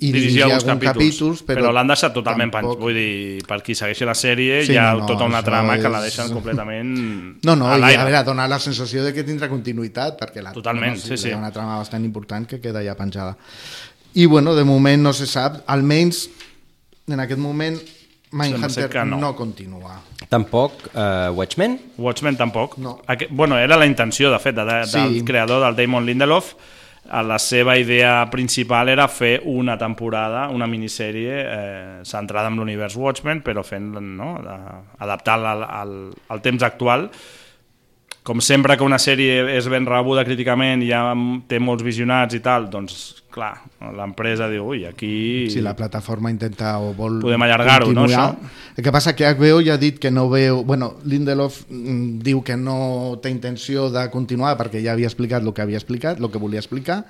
[0.00, 2.82] i dirigia alguns alguns capítols, però, però l'han deixat totalment tampoc- penjat.
[2.84, 5.74] Vull dir, per qui segueixi la sèrie, Sí, hi ha no, no, tota una trama
[5.74, 6.92] que és- la deixen completament
[7.44, 8.00] No, no, a i l'aire.
[8.00, 11.28] a veure, dona la sensació de que tindrà continuïtat, perquè la, Totalment, no, sí, sí.
[11.28, 13.36] hi ha una trama bastant important que queda ja penjada.
[14.14, 16.28] I bueno, de moment no se sap, almenys
[17.08, 17.78] en aquest moment
[18.30, 19.16] Mindhunter que no.
[19.16, 19.20] no.
[19.20, 20.02] no continua.
[20.28, 21.78] Tampoc uh, Watchmen?
[21.96, 22.76] Watchmen tampoc.
[22.76, 23.00] No.
[23.06, 24.98] Aqu bueno, era la intenció, de fet, de, de, Sí.
[24.98, 26.52] del creador, del Damon Lindelof.
[27.08, 33.40] La seva idea principal era fer una temporada, una minissèrie eh, centrada en l'univers Watchmen,
[33.40, 34.34] però fent, no,
[35.00, 35.94] adaptant-la al, al,
[36.28, 37.08] al temps actual.
[38.28, 41.00] Com sempre que una sèrie és ben rebuda críticament i ja
[41.48, 43.54] té molts visionats i tal, doncs clar,
[43.96, 45.48] l'empresa diu, ui, aquí...
[45.48, 48.26] Si la plataforma intenta o vol Podem allargar-ho, no, això?
[48.76, 50.60] El que passa que HBO ja ha dit que no veu...
[50.68, 55.54] Bueno, Lindelof mm, diu que no té intenció de continuar perquè ja havia explicat el
[55.56, 57.00] que havia explicat, el que volia explicar.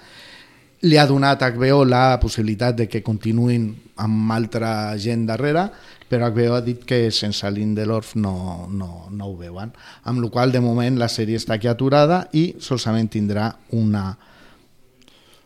[0.86, 4.70] Li ha donat a HBO la possibilitat de que continuïn amb altra
[5.02, 5.66] gent darrere,
[6.08, 9.74] però HBO ha dit que sense Lindelof no, no, no ho veuen.
[10.08, 14.10] Amb la qual de moment la sèrie està aquí aturada i solament tindrà una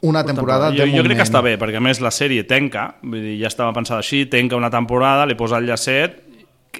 [0.03, 1.07] una temporada jo, de jo moment.
[1.07, 4.03] crec que està bé, perquè a més la sèrie tenca, vull dir, ja estava pensada
[4.03, 6.17] així, tenca una temporada, li posa el llacet,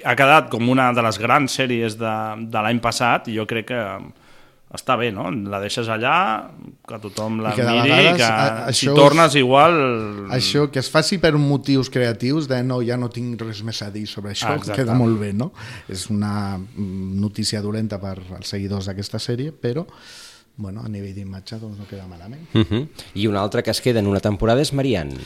[0.03, 2.15] ha quedat com una de les grans sèries de,
[2.51, 3.79] de l'any passat, i jo crec que
[4.73, 5.27] està bé, no?
[5.51, 6.49] La deixes allà,
[6.87, 9.75] que tothom la I que miri, vegades, que a- si això tornes igual...
[10.33, 13.91] Això, que es faci per motius creatius de no, ja no tinc res més a
[13.93, 15.51] dir sobre això, Ah, queda molt bé, no?
[15.87, 19.85] És una mm, notícia dolenta per als seguidors d'aquesta sèrie, però
[20.55, 22.53] bueno, a nivell d'imatge doncs no queda malament.
[22.53, 22.87] Uh -huh.
[23.15, 25.17] I una altra que es queda en una temporada és Marianne.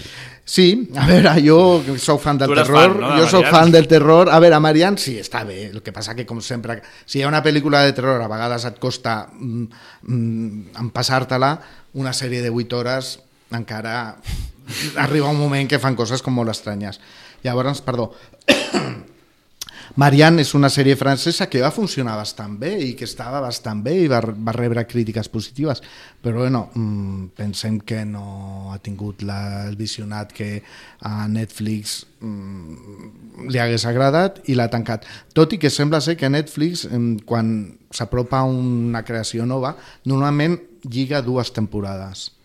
[0.46, 3.52] Sí, a veure, jo sóc fan del terror, fan, no, de jo Marianne?
[3.52, 4.30] fan del terror.
[4.30, 7.28] A veure, Marianne sí, està bé, el que passa que com sempre, si hi ha
[7.28, 9.64] una pel·lícula de terror a vegades et costa mm,
[10.04, 11.62] mm, empassar-te-la,
[11.94, 13.20] una sèrie de 8 hores
[13.52, 14.18] encara
[14.98, 17.00] arriba un moment que fan coses com molt estranyes.
[17.44, 18.14] Llavors, perdó,
[19.96, 23.96] Marianne és una sèrie francesa que va funcionar bastant bé i que estava bastant bé
[24.04, 25.82] i va, va rebre crítiques positives,
[26.22, 30.62] però bueno, mm, pensem que no ha tingut la, el visionat que
[31.02, 35.08] a Netflix mm, li hagués agradat i l'ha tancat.
[35.34, 37.54] Tot i que sembla ser que Netflix, mm, quan
[37.92, 42.37] s'apropa una creació nova, normalment lliga dues temporades.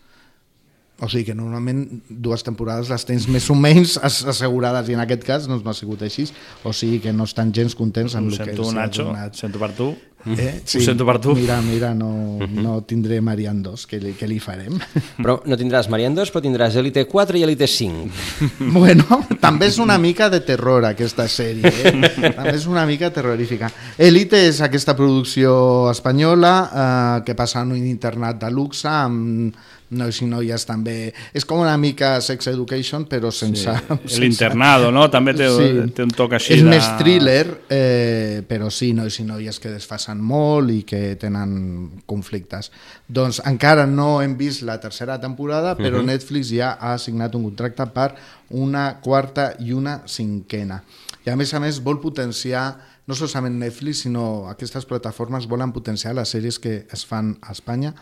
[1.03, 5.01] O sigui que normalment dues temporades les tens més o menys as- assegurades i en
[5.03, 6.29] aquest cas no, no ha sigut així,
[6.63, 9.03] o sigui que no estan gens contents amb Ho el que sento, els ha Nacho,
[9.09, 9.35] donat.
[9.35, 9.89] sento per tu.
[10.25, 10.61] Eh?
[10.63, 11.33] Ho sento per tu.
[11.35, 14.77] Mira, mira, no, no tindré Marian 2, que li, que li farem.
[15.23, 18.07] Però no tindràs Marianne 2, però tindràs Elite 4 i Elite 5.
[18.73, 22.31] Bueno, també és una mica de terror aquesta sèrie, eh?
[22.33, 23.69] també és una mica terrorífica.
[23.97, 29.55] Elite és aquesta producció espanyola eh, que passa en un internat de luxe amb
[29.93, 31.11] nois i noies també...
[31.37, 33.69] És com una mica sex education, però sense...
[34.07, 34.23] Sí.
[34.23, 35.03] L'internado, no?
[35.13, 35.51] També té-
[35.93, 39.69] té un toc així És de- més thriller, eh, però sí, nois i noies que
[40.13, 42.71] desfasen molt i que tenen conflictes.
[43.07, 46.05] Doncs encara no hem vist la tercera temporada, però Mhm.
[46.05, 48.15] Netflix ja ha signat un contracte per
[48.49, 50.83] una quarta i una cinquena.
[51.25, 56.13] I a més a més vol potenciar no solament Netflix, sinó aquestes plataformes volen potenciar
[56.13, 57.93] les sèries que es fan a Espanya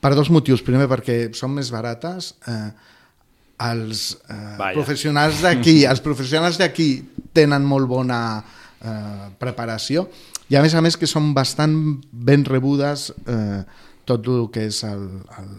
[0.00, 0.62] per dos motius.
[0.62, 2.72] Primer, perquè són més barates, eh,
[3.60, 8.44] els eh, professionals d'aquí els professionals d'aquí tenen molt bona
[8.82, 10.08] eh, preparació
[10.54, 11.74] i a més a més que són bastant
[12.12, 13.62] ben rebudes eh,
[14.06, 15.08] tot el que és el,
[15.40, 15.50] el,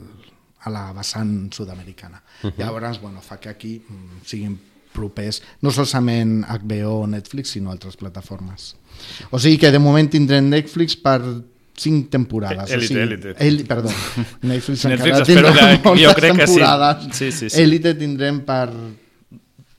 [0.65, 2.21] a la vessant sud-americana.
[2.41, 2.53] Uh Mhm.
[2.53, 2.59] -huh.
[2.59, 4.57] Llavors, bueno, fa que aquí mm, siguin
[4.93, 8.75] propers, no solament HBO o Netflix, sinó altres plataformes.
[9.31, 11.21] O sigui que de moment tindrem Netflix per
[11.75, 12.71] cinc temporades.
[12.71, 13.35] Elite, o sigui, Elite.
[13.45, 13.89] Eli, perdó,
[14.41, 16.53] Netflix, Netflix encara tindrà que- jo moltes crec que sí.
[16.55, 17.17] temporades.
[17.17, 17.61] Sí, sí, sí.
[17.61, 18.69] Elite tindrem per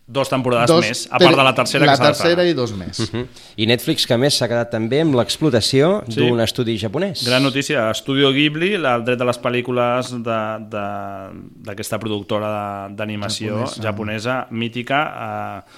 [0.08, 2.50] Dos temporades Dos, més, a part de la tercera la que s'ha de tercera fer.
[2.50, 2.98] i dos més.
[3.00, 3.26] Uh -huh.
[3.56, 6.20] I Netflix, que a més s'ha quedat també amb l'explotació Sí.
[6.20, 7.24] d'un estudi japonès.
[7.26, 13.66] Gran notícia, Estudio Ghibli, el dret de les pel·lícules de- de- d'aquesta productora de- d'animació
[13.66, 13.82] Japonesa.
[13.82, 15.70] japonesa, mítica, eh,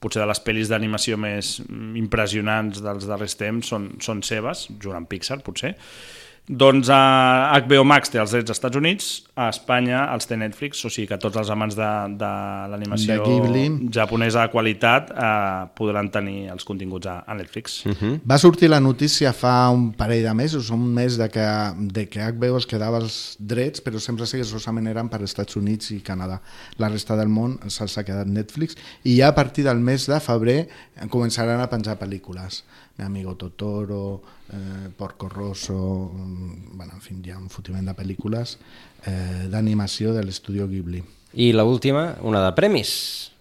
[0.00, 1.60] potser de les pel·lis d'animació més
[1.94, 5.76] impressionants dels darrers temps són, són seves, junt amb Pixar, potser.
[6.48, 10.80] Doncs a HBO Max té els drets als Estats Units, a Espanya els té Netflix,
[10.88, 12.30] o sigui que tots els amants de, de
[12.72, 13.18] l'animació
[13.92, 17.82] japonesa de qualitat eh, podran tenir els continguts a, a Netflix.
[17.84, 18.14] Uh -huh.
[18.24, 22.20] Va sortir la notícia fa un parell de mesos, un mes de que, de que
[22.32, 26.00] HBO es quedava els drets, però sempre sé que solament eren per Estats Units i
[26.00, 26.40] Canadà.
[26.78, 30.18] La resta del món se'ls ha quedat Netflix i ja a partir del mes de
[30.20, 30.68] febrer
[31.08, 32.64] començaran a penjar pel·lícules.
[32.96, 37.94] Mi amigo Totoro, eh, Porco Rosso, mm, bueno, en fi, hi ha un fotiment de
[37.94, 38.56] pel·lícules
[39.06, 41.02] eh, d'animació de l'estudio Ghibli.
[41.34, 43.32] I la última, una de premis.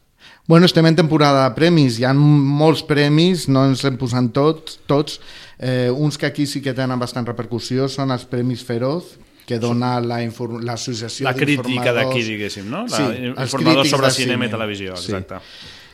[0.47, 4.79] Bueno, estem en temporada de premis, hi ha molts premis, no ens hem posat tots,
[4.87, 5.19] tots.
[5.59, 9.17] Eh, uns que aquí sí que tenen bastant repercussió són els Premis Feroz,
[9.47, 12.85] que dona la infor- l'associació La crítica d'informadors- d'aquí, diguéssim, no?
[12.87, 15.13] La- Sí, informadors sobre de cinema i televisió, Sí.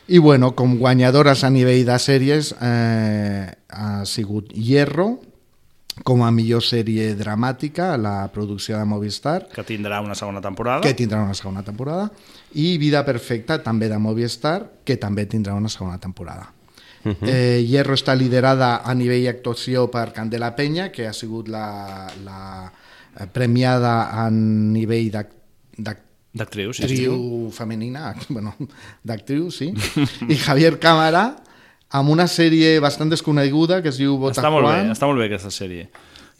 [0.08, 5.22] I bueno, com guanyadores a nivell de sèries eh, ha sigut Hierro,
[6.04, 10.82] com a millor sèrie dramàtica, la producció de Movistar, Que tindrà una segona temporada.
[10.82, 12.12] que tindrà una segona temporada,
[12.54, 16.52] i Vida Perfecta, també de Movistar, que també tindrà una segona temporada.
[17.06, 17.18] Mhm.
[17.28, 22.72] eh, Hierro està liderada a nivell actuació per Candela Peña, que ha sigut la, la
[23.20, 25.36] eh, premiada a nivell d'ac-
[25.78, 26.03] d'ac-
[26.34, 26.84] D'actriu, sí.
[26.84, 28.56] actriu femenina, bueno,
[29.04, 29.72] d'actriu, sí,
[30.28, 31.36] i Javier Cámara,
[31.94, 34.92] amb una sèrie bastant desconeguda que es diu Està molt bé, Botajuan.
[34.96, 35.90] està molt bé aquesta sèrie.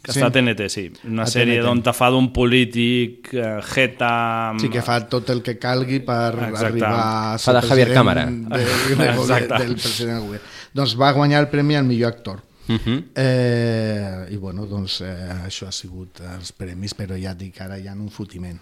[0.04, 0.18] Que Sí.
[0.20, 0.82] està a TNT, sí.
[1.08, 4.50] Una A sèrie d'on te fa d'un polític, eh, jeta...
[4.50, 6.66] amb- Sí, que fa tot el que calgui per Exacte.
[6.66, 8.26] arribar a Fa de Javier Cámara.
[8.26, 8.58] De,
[8.98, 9.62] de, Exacte.
[9.62, 10.42] del president del govern.
[10.74, 12.42] Doncs va guanyar el premi al millor actor.
[12.66, 12.98] Mhm.
[13.14, 17.78] eh, I bueno, doncs eh, això ha sigut els premis, però ja et dic, ara
[17.78, 18.58] hi ha un fotiment.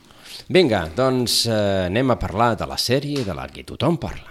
[0.48, 4.30] Vinga, doncs eh, anem a parlar de la sèrie de la que tothom parla.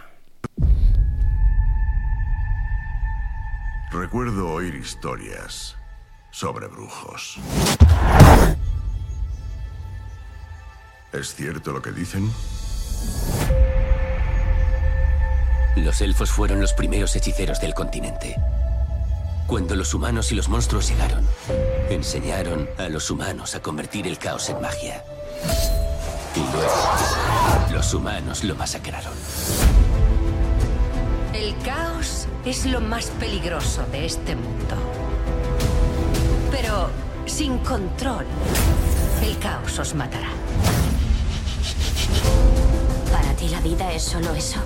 [3.91, 5.75] Recuerdo oír historias
[6.31, 7.37] sobre brujos.
[11.11, 12.31] ¿Es cierto lo que dicen?
[15.75, 18.35] Los elfos fueron los primeros hechiceros del continente.
[19.47, 21.27] Cuando los humanos y los monstruos llegaron,
[21.89, 25.03] enseñaron a los humanos a convertir el caos en magia.
[26.35, 29.13] Y luego, los humanos lo masacraron.
[31.33, 34.75] El caos es lo más peligroso de este mundo.
[36.51, 36.89] Pero
[37.25, 38.25] sin control,
[39.23, 40.29] el caos os matará.
[43.11, 44.59] ¿Para ti la vida es solo eso?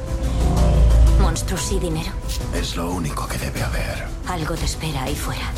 [1.19, 2.11] ¿Monstruos y dinero?
[2.53, 4.05] Es lo único que debe haber.
[4.27, 5.51] Algo te espera ahí fuera.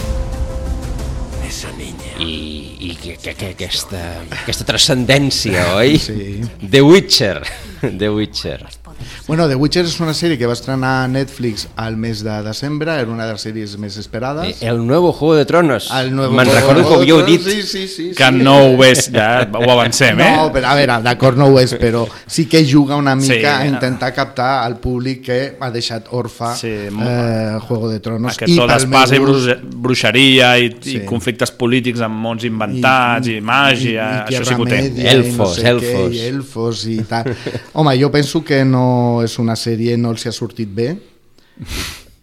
[1.48, 2.12] Esa niña.
[2.20, 4.02] I, i que, que, que aquesta,
[4.36, 5.96] aquesta transcendència, oi?
[6.02, 6.42] Sí.
[6.60, 7.40] The Witcher.
[8.02, 8.60] The Witcher.
[9.28, 12.94] Bueno, The Witcher és una sèrie que va estrenar a Netflix al mes de desembre,
[13.02, 14.62] era una de les sèries més esperades.
[14.62, 15.90] El nuevo Juego de Tronos.
[15.92, 17.48] El nuevo Me'n Juego recordo de que ho havíeu Tronos, dit.
[17.48, 18.44] Sí, sí, sí, Que sí.
[18.44, 20.32] no ho és, ja ho avancem, eh?
[20.38, 23.46] No, però a veure, d'acord no ho és, però sí que juga una mica Sí.
[23.46, 28.38] a intentar captar al públic que ha deixat orfa Sí, eh, Juego de Tronos.
[28.38, 29.20] Aquest to pel d'espasa i
[29.76, 30.98] bruixeria i, Sí.
[30.98, 34.82] i conflictes polítics amb mons inventats i, i màgia, i això sí que ho té.
[34.88, 37.28] I no sé Què, i elfos i tal.
[37.74, 38.87] Home, jo penso que no
[39.26, 40.92] és una sèrie, no els ha sortit bé.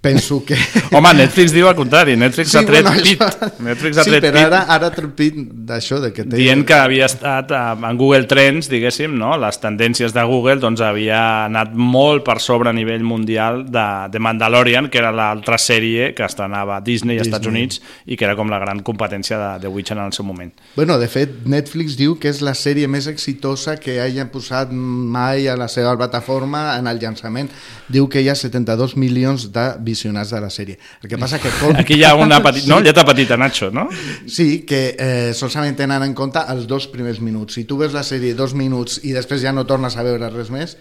[0.04, 0.56] Penso que...
[0.96, 3.22] Home, Netflix diu al contrari, Netflix ha tret pit.
[3.64, 4.48] Netflix ha sí, tret però pit.
[4.50, 5.38] ara, ara ha tret pit
[5.70, 6.36] d'això, de que té...
[6.36, 9.30] dient que havia estat eh, en Google Trends, diguéssim, no?
[9.40, 14.20] les tendències de Google doncs havia anat molt per sobre a nivell mundial de, de
[14.20, 17.64] Mandalorian, que era l'altra sèrie que estrenava a Disney, als Estats Disney.
[17.64, 20.52] Units i que era com la gran competència de, de Witcher en el seu moment.
[20.76, 25.48] Bueno, de fet, Netflix diu que és la sèrie més exitosa que haya posat mai
[25.48, 27.48] a la seva plataforma en el llançament.
[27.88, 30.78] Diu que hi ha 72 milions de visionats de la sèrie.
[31.02, 31.52] El que passa que...
[31.60, 31.76] Com...
[31.80, 32.80] Aquí hi ha una petita, no?
[32.84, 33.88] lletra petita, Nacho, no?
[34.26, 37.56] Sí, que eh, solament tenen en compte els dos primers minuts.
[37.58, 40.52] Si tu veus la sèrie dos minuts i després ja no tornes a veure res
[40.54, 40.76] més,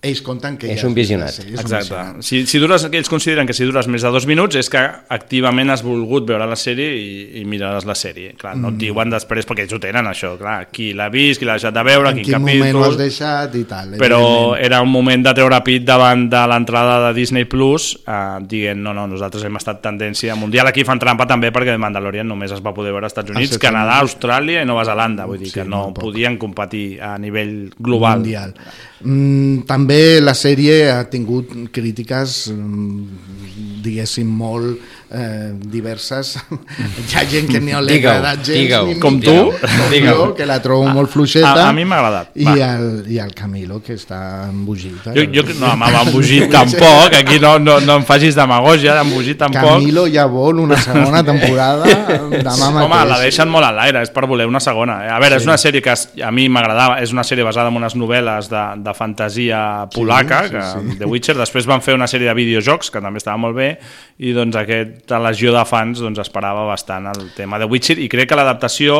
[0.00, 1.30] ells compten que És ja un visionat.
[1.34, 1.84] sèrie, és un Exacte.
[1.88, 2.22] visionat.
[2.22, 4.78] Si, si dures, ells consideren que si dures més de dos minuts és que
[5.08, 8.34] activament has volgut veure la sèrie i, i miraràs la sèrie.
[8.38, 8.78] Clar, no et Mm.
[8.78, 10.36] diuen després perquè ells ho tenen, això.
[10.38, 12.94] Clar, qui l'ha vist, qui l'ha deixat de veure, En quin, quin moment ho has
[12.94, 12.96] capítol...
[12.98, 13.90] deixat i tal.
[13.98, 18.78] Però era un moment de treure pit davant de l'entrada de Disney Plus eh, dient,
[18.80, 20.68] no, no, nosaltres hem estat tendència mundial.
[20.68, 23.98] Aquí fan trampa també perquè Mandalorian només es va poder veure als Estats Units, Canadà.
[24.00, 25.26] Austràlia i Nova Zelanda.
[25.26, 28.20] Vull dir Sí, que no podien competir a nivell global.
[28.20, 28.54] Mundial.
[28.98, 36.34] Mm, també la sèrie ha tingut crítiques mm, diguéssim molt eh, diverses
[37.08, 38.86] hi ha gent que ni li ha agradat gens digue-ho.
[38.86, 39.34] ni Com tu?
[39.52, 40.16] com Digue-ho.
[40.26, 42.54] jo, que la trobo A- molt fluixeta a- a mi m'ha agradat, i va.
[42.76, 45.14] el, i el Camilo que està embogit eh?
[45.16, 49.62] Jo, jo, no, amb embogit tampoc, aquí no, no, no em facis demagogia, d'embogit tampoc.
[49.78, 54.10] Camilo ja vol una segona temporada demà mateix Home, la deixen molt a l'aire, és
[54.14, 55.00] per voler una segona.
[55.08, 55.42] A veure, Sí.
[55.42, 55.92] és una sèrie que
[56.24, 59.60] a mi m'agradava, és una sèrie basada en unes novel·les de, de fantasia
[59.94, 60.98] polaca, sí, que, sí.
[60.98, 63.70] The Witcher, després van fer una sèrie de videojocs, que també estava molt bé,
[64.18, 64.56] i doncs
[64.98, 68.98] aquesta legió de fans doncs, esperava bastant el tema de Witcher, i crec que l'adaptació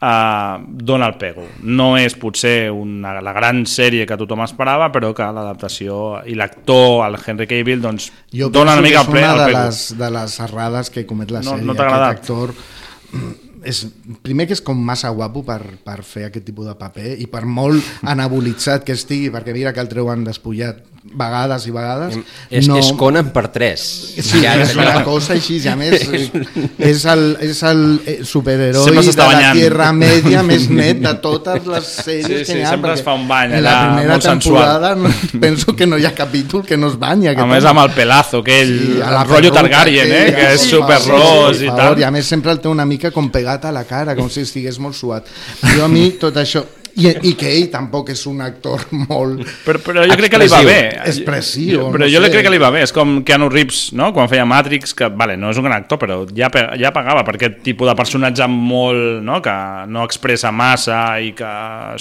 [0.00, 0.56] eh,
[0.90, 1.46] dona el pego.
[1.62, 7.04] No és potser una, la gran sèrie que tothom esperava, però que l'adaptació i l'actor,
[7.06, 9.38] el Henry Cavill, doncs, jo dona una penso mica que el, és pe- una el
[9.40, 9.64] de pego.
[9.66, 12.18] les, de les errades que comet la No- sèrie no t'ha agradat?
[12.18, 12.54] actor
[13.62, 13.82] és,
[14.24, 17.42] primer que és com massa guapo per, per fer aquest tipus de paper i per
[17.44, 22.16] molt anabolitzat que estigui perquè mira que el treuen despullat vegades i vegades
[22.50, 22.76] És, no...
[22.76, 23.82] és Conan per 3.
[24.20, 26.04] Sí, és una cosa així, i a més
[26.90, 29.56] és el, és el eh, superheroi de la banyant.
[29.56, 32.74] Tierra Media més net de totes les sèries Sí, que sí, hi ha.
[32.74, 35.12] sempre es fa un bany En la primera temporada no,
[35.44, 37.32] penso que no hi ha capítol que no es banya.
[37.32, 40.66] A més amb el pelazo, aquell, a la el rotllo perruca Targaryen, eh, que és
[40.66, 41.98] sí, superros sí, i per tal.
[42.00, 44.44] I a més sempre el té una mica com pegat a la cara, com si
[44.44, 45.32] estigués molt suat.
[45.72, 46.66] Jo a mi tot això...
[46.96, 49.44] I, I que ell tampoc és un actor molt...
[49.66, 50.78] Però, però jo crec que li va bé.
[51.10, 52.30] Expressiu, Però no jo sé.
[52.32, 52.82] crec que li va bé.
[52.86, 54.10] És com Keanu Reeves, no?
[54.16, 57.36] quan feia Matrix, que vale, no és un gran actor, però ja, ja pagava per
[57.38, 59.20] aquest tipus de personatge molt...
[59.26, 59.38] No?
[59.44, 59.52] que
[59.88, 61.48] no expressa massa i que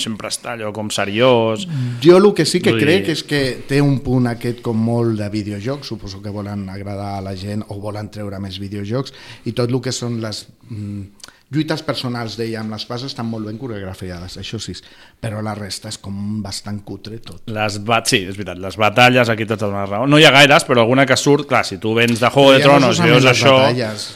[0.01, 1.65] sempre està allò com seriós.
[2.03, 4.77] Jo el que sí que Vull crec dir- és que té un punt aquest com
[4.77, 9.13] molt de videojocs, suposo que volen agradar a la gent o volen treure més videojocs,
[9.45, 13.57] i tot el que són les mm, lluites personals amb les bases estan molt ben
[13.57, 14.75] coreografiades, això sí,
[15.21, 17.41] però la resta és com bastant cutre tot.
[17.49, 18.07] Les bat...
[18.09, 20.07] Sí, és veritat, les batalles, aquí tots dones raó.
[20.07, 22.63] No hi ha gaires, però alguna que surt, clar, si tu vens de Juego de
[22.65, 23.55] Tronos i veus això...
[23.63, 24.09] batalles.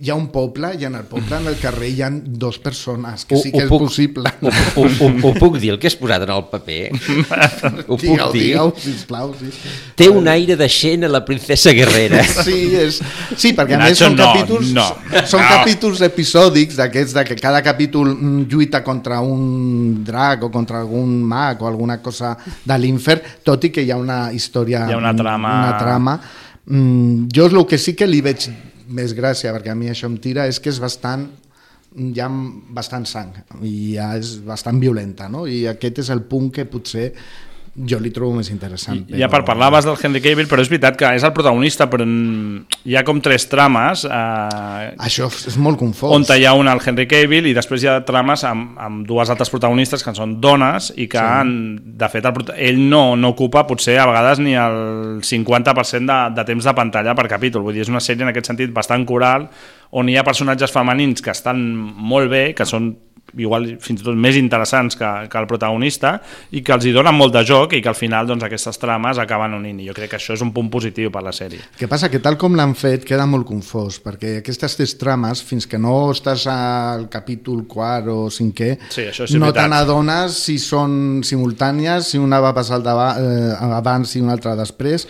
[0.00, 3.24] Hi ha un poble i en el poble, en el carrer, hi ha dos persones,
[3.28, 4.30] que Ho- sí ho que és puc- possible.
[4.40, 6.80] Ho, ho, ho, ho puc dir, el que has posat en el paper?
[7.86, 8.42] Ho puc Digue'l, dir?
[8.48, 9.50] digue'l, sisplau, sí.
[9.98, 12.22] Té un aire de Xena, la princesa guerrera.
[12.48, 13.00] Sí, és...
[13.36, 14.84] sí perquè a més són no, capítols, no,
[15.28, 15.48] són no.
[15.50, 21.18] capítols episòdics d'aquests de que cada capítol mm, lluita contra un drac o contra algun
[21.28, 25.00] mag o alguna cosa de l'infern, tot i que hi ha una història, Hi ha
[25.00, 26.16] una trama- una trama.
[26.68, 28.48] Mm, jo el que sí que li veig
[28.88, 31.28] més gràcia, perquè a mi això em tira, és que és bastant
[31.98, 32.28] hi ha
[32.76, 33.32] bastant sang
[33.64, 35.46] i ja és bastant violenta no?
[35.48, 37.06] i aquest és el punt que potser
[37.86, 40.96] jo li trobo més interessant I, ja per parlaves del Henry Cavill, però és veritat
[40.98, 46.14] que és el protagonista, però hi ha com tres trames eh, això és molt confós
[46.14, 49.30] on hi ha un el Henry Cavill i després hi ha trames amb, amb dues
[49.30, 51.24] altres protagonistes que són dones i que Sí.
[51.24, 51.50] han,
[51.98, 56.44] de fet el, ell no, no ocupa potser a vegades ni el 50% de, de
[56.46, 59.48] temps de pantalla per capítol, vull dir, és una sèrie en aquest sentit bastant coral
[59.90, 62.90] on hi ha personatges femenins que estan molt bé, que són
[63.36, 66.14] igual fins i tot més interessants que, que el protagonista
[66.56, 69.18] i que els hi donen molt de joc i que al final doncs, aquestes trames
[69.20, 71.60] acaben unint i jo crec que això és un punt positiu per la sèrie.
[71.78, 72.08] Que passa?
[72.08, 76.10] Que tal com l'han fet queda molt confós, perquè aquestes tres trames, fins que no
[76.12, 82.08] estàs al capítol quart o cinquè, Sí, això és no te n'adones si són simultànies,
[82.12, 85.06] si una va passar al dava- eh, abans i una altra després,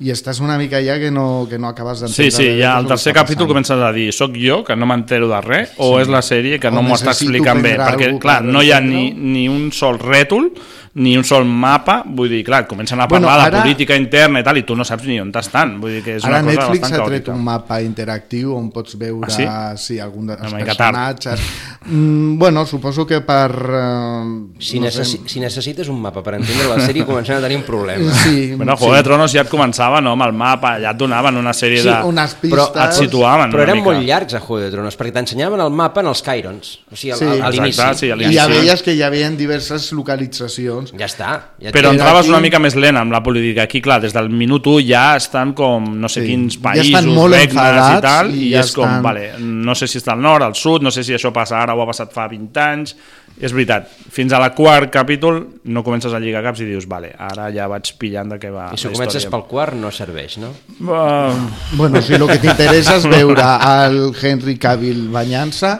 [0.00, 2.30] i estàs una mica ja que no, que no acabes d'entendre.
[2.30, 3.48] Sí, sí, ja al tercer capítol passant.
[3.48, 6.02] comences a dir soc jo, que no m'entero de res, o Sí.
[6.02, 8.80] és la sèrie que O no m'ho està explicant bé, perquè clar, no hi ha
[8.80, 10.52] ni, ni un sol rètol,
[10.98, 14.40] ni un sol mapa, vull dir, clar, comencen a Bueno, parlar ara- de política interna
[14.40, 16.50] i tal, i tu no saps ni on estan, vull dir que és Ara una
[16.52, 17.32] cosa Netflix bastant ha tret caòtica.
[17.38, 19.94] un mapa interactiu on pots veure Ah, sí?
[19.94, 21.40] sí, algun dels Una personatges.
[21.86, 23.50] Mm, bueno, suposo que per...
[23.52, 24.24] Eh,
[24.58, 27.56] Si, no necessi sé, si necessites un mapa per entendre la sèrie, comencem a tenir
[27.58, 28.12] un problema.
[28.24, 31.36] Sí, Bueno, Juego de Tronos ja et començava, no?, amb el mapa, ja et donaven
[31.36, 31.94] una sèrie Sí, de...
[32.04, 32.82] unes Però, pistes.
[32.88, 33.84] et situaven però eren mica.
[33.92, 37.12] molt llargs a Juego de Tronos, perquè t'ensenyaven el mapa en els Cairons, o sigui,
[37.12, 37.24] al- Sí.
[37.24, 37.80] al- a l'inici.
[37.94, 40.87] Sí, a I ja veies que hi havia diverses localitzacions.
[40.96, 41.28] Ja està.
[41.60, 43.62] Ja Però entraves aquí- una mica més lent amb la política.
[43.62, 46.26] Aquí, clar, des del minut 1 ja estan com no sé Sí.
[46.28, 49.32] quins Ja països, estan molt regnes i tal, i i, ja és com, estan- vale,
[49.38, 51.82] no sé si està al nord, al sud, no sé si això passa ara o
[51.82, 52.96] ha passat fa 20 anys,
[53.40, 57.12] és veritat, fins a la quart capítol no comences a lligar caps i dius, vale,
[57.18, 60.50] ara ja vaig pillant de què va I si comences pel quart no serveix, no?
[60.80, 61.34] Uh,
[61.78, 63.44] Bueno, si el que t'interessa és veure
[63.84, 65.74] el Henry Cavill banyant-se,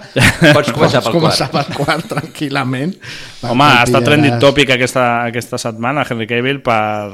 [0.55, 2.95] Pots començar pel començar pel quart tranquil·lament.
[3.49, 7.11] Home, ha estat trending topic aquesta, aquesta setmana, Henry Cavill, per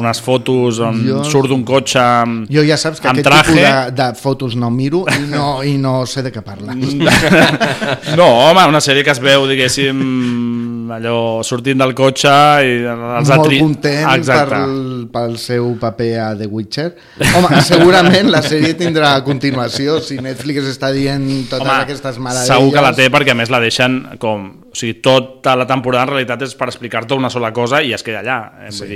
[0.00, 3.54] unes fotos on Jo- surt d'un cotxe amb, Jo ja saps que aquest traje.
[3.54, 6.94] tipus de, de fotos no miro i no, i no sé de què parles.
[8.16, 9.44] No, home, una sèrie que es veu,
[9.74, 12.30] diguéssim, allò sortint del cotxe
[12.66, 14.54] i els molt atri- content Exacte.
[14.56, 16.88] pel, pel seu paper a The Witcher.
[17.36, 22.48] Home, segurament la sèrie tindrà continuació si Netflix està dient totes Home, aquestes meravelles.
[22.50, 24.50] segur que la té perquè a més la deixen com...
[24.70, 28.04] O sigui, tota la temporada en realitat és per explicar-te una sola cosa i es
[28.06, 28.36] queda allà.
[28.62, 28.70] Eh?
[28.70, 28.92] Sí, Vull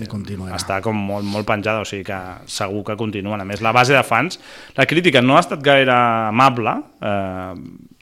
[0.00, 0.56] dir, continuarà.
[0.58, 2.18] està com molt, molt penjada, o sigui que
[2.50, 3.38] segur que continuen.
[3.40, 4.40] A més, la base de fans,
[4.74, 7.54] la crítica no ha estat gaire amable, eh,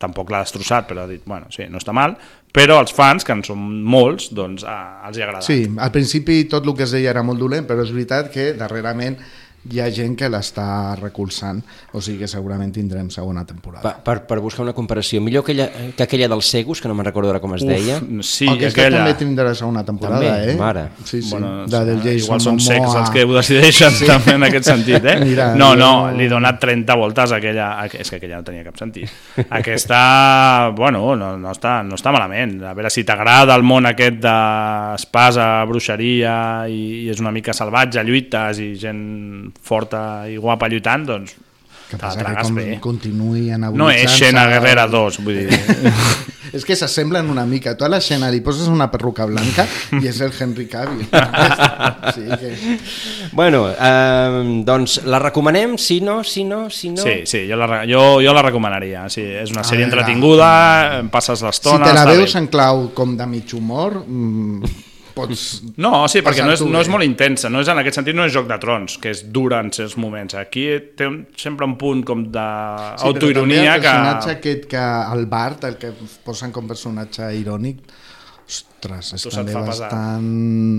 [0.02, 2.16] tampoc l'ha destrossat, però ha dit, bueno, sí, no està mal,
[2.52, 5.46] però els fans, que en són molts, doncs eh, els hi ha agradat.
[5.48, 8.50] Sí, al principi tot el que es deia era molt dolent, però és veritat que
[8.58, 9.16] darrerament
[9.70, 11.60] hi ha gent que l'està recolzant,
[11.94, 13.82] o sigui que segurament tindrem segona temporada.
[13.84, 17.06] Per, per, per buscar una comparació, millor aquella, que aquella dels Segus, que no me'n
[17.06, 18.00] recordo ara com es Uf, deia.
[18.26, 19.04] sí, Aquesta aquella...
[19.04, 20.56] també tindrà segona temporada, També, eh?
[20.58, 20.82] mare.
[21.04, 22.66] Sí, sí, Bueno, de del Jason igual són Momoa.
[22.74, 24.06] secs els que ho decideixen sí.
[24.10, 25.16] també en aquest sentit, eh?
[25.22, 27.70] Mira, no, no, li he donat 30 voltes a aquella...
[27.78, 29.08] a- És que aquella no tenia cap sentit.
[29.60, 32.58] Aquesta, bueno, no, no, està, no està malament.
[32.66, 36.34] A veure si t'agrada el món aquest d'espasa, bruixeria
[36.68, 41.36] i, i és una mica salvatge, lluites i gent forta i guapa lluitant, doncs
[41.92, 42.66] que passa que com bé.
[42.80, 45.58] continuï No és Xena Guerrera 2, vull dir...
[46.56, 47.72] és que s'assemblen una mica.
[47.76, 49.64] Tu a la Xena li poses una perruca blanca
[49.96, 51.06] i és el Henry Cavill.
[52.14, 52.78] sí, que...
[53.32, 57.02] Bueno, eh, doncs la recomanem, sí, no, sí, no, sí, no?
[57.04, 59.06] Sí, sí, jo la, jo, jo la recomanaria.
[59.12, 61.88] Sí, és una sèrie entretinguda, passes Si l'estona...
[61.88, 62.44] te la veus bé.
[62.44, 64.74] en clau com de mig humor, mm,
[65.14, 65.46] pots...
[65.76, 68.26] No, sí, perquè no és, no és molt intensa, no és en aquest sentit no
[68.28, 70.36] és Joc de Trons, que és dura en certs moments.
[70.38, 70.66] Aquí
[70.98, 74.38] té un, sempre un punt com Sí, però també d'autoironia el personatge que...
[74.38, 74.86] aquest que
[75.16, 75.92] el Bart, el que
[76.24, 77.82] posen com personatge irònic,
[78.82, 80.26] ostres, és Tu també bastant...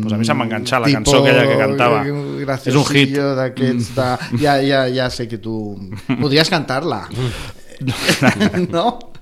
[0.04, 2.04] Pues a mi se'm va enganxar la tipo cançó aquella que cantava.
[2.44, 3.16] graciosillo És un hit.
[3.40, 4.10] d'aquests de...
[4.44, 5.56] Ja, ja, ja sé que tu...
[6.10, 7.06] Podries cantar-la.
[8.76, 9.13] no?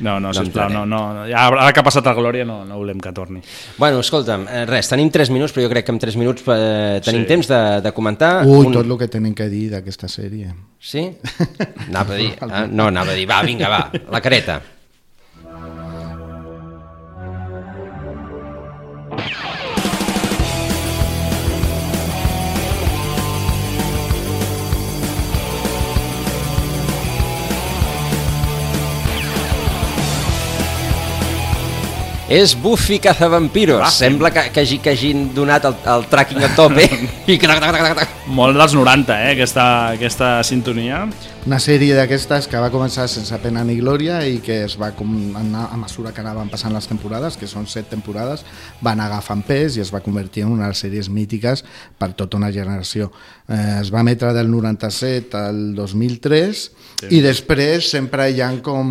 [0.00, 1.24] No, no, No sisplau, no, no, no.
[1.30, 3.40] Ja, ara que ha passat a Glòria no, no volem que torni.
[3.78, 7.00] Bueno, escolta'm, eh, res, tenim 3 minuts, però jo crec que en 3 minuts eh,
[7.04, 7.28] tenim Sí.
[7.28, 8.32] temps de, de comentar...
[8.46, 10.50] Ui, tot el que tenen que dir d'aquesta sèrie.
[10.82, 11.06] Sí?
[11.88, 12.32] Anava a dir...
[12.42, 14.60] Ah, no, anava a dir, va, vinga, va, la careta.
[32.28, 33.82] És Buffy Cazavampiros.
[33.84, 33.90] Ah.
[33.92, 36.86] Sembla que, que, hagi, que hagin donat el, el tracking a tope
[37.32, 37.50] i que...
[38.32, 39.66] Molt dels 90, eh, aquesta,
[39.98, 41.04] aquesta sintonia.
[41.44, 45.10] Una sèrie d'aquestes que va començar sense pena ni glòria i que es va com
[45.36, 48.46] anar, a mesura que anaven passant les temporades, que són set temporades,
[48.80, 51.60] van agafant pes i es va convertir en una de les sèries mítiques
[52.00, 53.10] per tota una generació.
[53.44, 56.64] Eh, es va emetre del 97 al 2003
[56.94, 57.08] Sí.
[57.18, 58.88] i després sempre hi ha com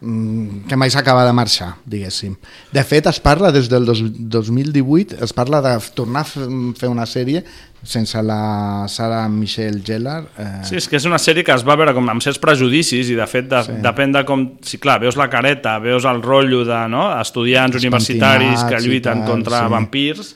[0.00, 2.38] mm, que mai s'acaba de marxar, diguéssim.
[2.72, 6.30] De fet, es parla des del dos, 2018, es parla de tornar a
[6.78, 7.44] fer una sèrie
[7.86, 10.24] sense la Sarah Michelle Gellar.
[10.38, 13.10] Eh, Sí, és que és una sèrie que es va veure com amb certs prejudicis
[13.12, 13.78] i de fet de, sí.
[13.84, 14.44] depèn de com...
[14.66, 19.22] Si clar, veus la careta, veus el rotllo de no, estudiants Els universitaris que lluiten
[19.22, 19.72] tal, contra sí.
[19.72, 20.34] vampirs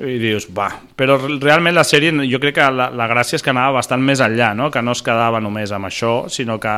[0.00, 3.42] i dius, va, però re- realment la sèrie jo crec que la, la gràcia és
[3.44, 4.70] que anava bastant més enllà, no?
[4.72, 6.72] que no es quedava només amb això, sinó que,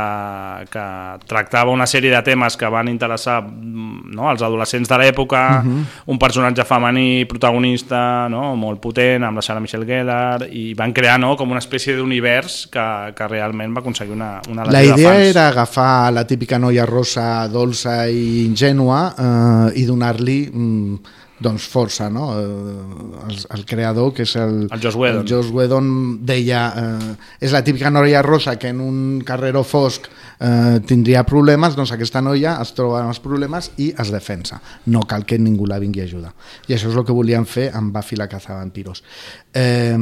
[0.72, 0.84] que
[1.30, 4.28] tractava una sèrie de temes que van interessar mm, no?
[4.30, 5.84] als adolescents de l'època, Mhm.
[6.06, 8.54] un personatge femení protagonista no?
[8.56, 11.36] molt potent, amb la Sarah Michelle Gellar, i van crear no?
[11.36, 16.12] com una espècie d'univers que, que realment va aconseguir una, una La idea era agafar
[16.12, 20.98] la típica noia rosa, dolça i ingènua eh, i donar-li mm,
[21.42, 22.28] doncs força, no?
[22.38, 24.66] Eh, el, el creador, que és el...
[24.70, 25.22] El Joss Whedon.
[25.24, 25.88] El Joss Whedon
[26.26, 26.62] deia...
[26.78, 27.12] Eh,
[27.42, 32.22] és la típica noia rosa que en un carreró fosc eh, tindria problemes, doncs aquesta
[32.24, 34.60] noia es troba amb els problemes i es defensa.
[34.86, 36.32] No cal que ningú la vingui a ajudar.
[36.68, 39.02] I això és el que volien fer amb Buffy la cazavampiros.
[39.52, 39.98] Eh,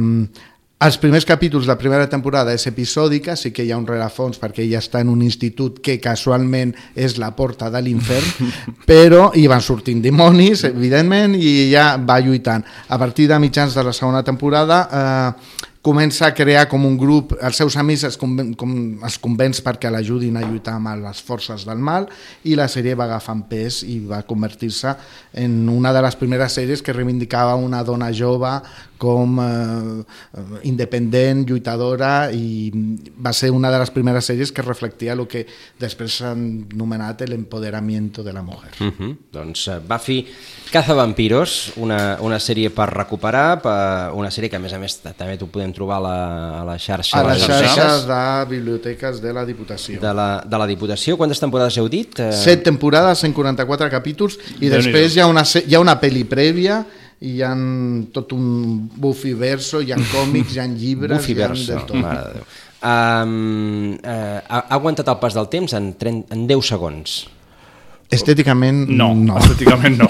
[0.81, 4.39] els primers capítols de la primera temporada és episòdica, sí que hi ha un rerefons
[4.41, 8.53] perquè ella està en un institut que casualment és la porta de l'infern,
[8.89, 12.65] però hi van sortint dimonis, evidentment, i ella va lluitant.
[12.89, 17.33] A partir de mitjans de la segona temporada eh, comença a crear com un grup,
[17.41, 18.73] els seus amics es, conven, com,
[19.05, 22.05] es convenç perquè l'ajudin a lluitar amb les forces del mal
[22.45, 24.93] i la sèrie va agafant pes i va convertir-se
[25.41, 28.53] en una de les primeres sèries que reivindicava una dona jove
[29.01, 32.69] com eh, independent, lluitadora i
[33.17, 35.43] va ser una de les primeres sèries que reflectia el que
[35.81, 36.43] després s'han
[36.75, 38.71] anomenat l'empoderamiento de la mujer.
[38.79, 39.17] Uh -huh.
[39.31, 40.25] Doncs uh, Buffy
[40.71, 45.37] Cazavampiros, una, una sèrie per recuperar, per, una sèrie que a més a més també
[45.37, 49.33] t'ho podem trobar a la, a la xarxa A la de xarxa de biblioteques de
[49.33, 49.99] la Diputació.
[49.99, 51.17] de la, de la Diputació.
[51.17, 52.19] Quantes temporades heu dit?
[52.19, 56.85] Eh, Set temporades, 144 capítols i després hi ha, una, hi ha una pel·li prèvia
[57.21, 57.51] i hi ha
[58.13, 58.45] tot un
[58.97, 61.99] Buffy verso, hi ha còmics, hi ha llibres, hi ha verso, de tot.
[62.01, 62.47] mare de Déu.
[62.81, 67.19] Um, uh, ha aguantat el pas del temps en, 30, en 10 segons.
[68.11, 69.37] Estèticament No, no.
[69.39, 70.07] estèticament no.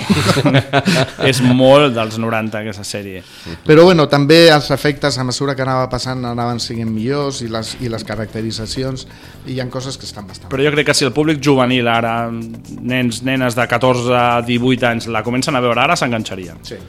[1.29, 3.21] és molt dels 90 aquesta sèrie.
[3.67, 7.75] Però bueno, també els efectes a mesura que anava passant anaven siguent millors i les,
[7.81, 9.05] i les caracteritzacions
[9.45, 11.87] i hi ha coses que estan bastant Però jo crec que si el públic juvenil
[11.87, 16.61] ara, nens, nenes de 14 a 18 anys, la comencen a veure ara, s'enganxarien.
[16.65, 16.79] Sí.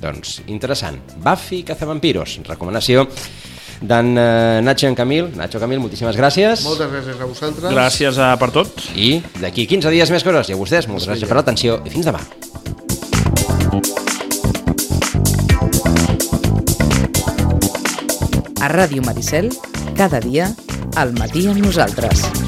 [0.00, 0.98] Doncs interessant.
[1.24, 3.06] Buffy Cazavampiros, recomanació
[3.80, 5.30] d'en eh, Nacho en Camil.
[5.36, 6.64] Nacho, Camil, moltíssimes gràcies.
[6.66, 7.74] Moltes gràcies a vosaltres.
[7.74, 8.86] Gràcies a, per tot.
[8.94, 10.50] I d'aquí 15 dies més coses.
[10.50, 12.22] I a vostès, moltes gràcies per l'atenció i fins demà.
[18.64, 19.50] A Ràdio Maricel,
[19.98, 20.48] cada dia,
[20.96, 22.43] al matí amb nosaltres.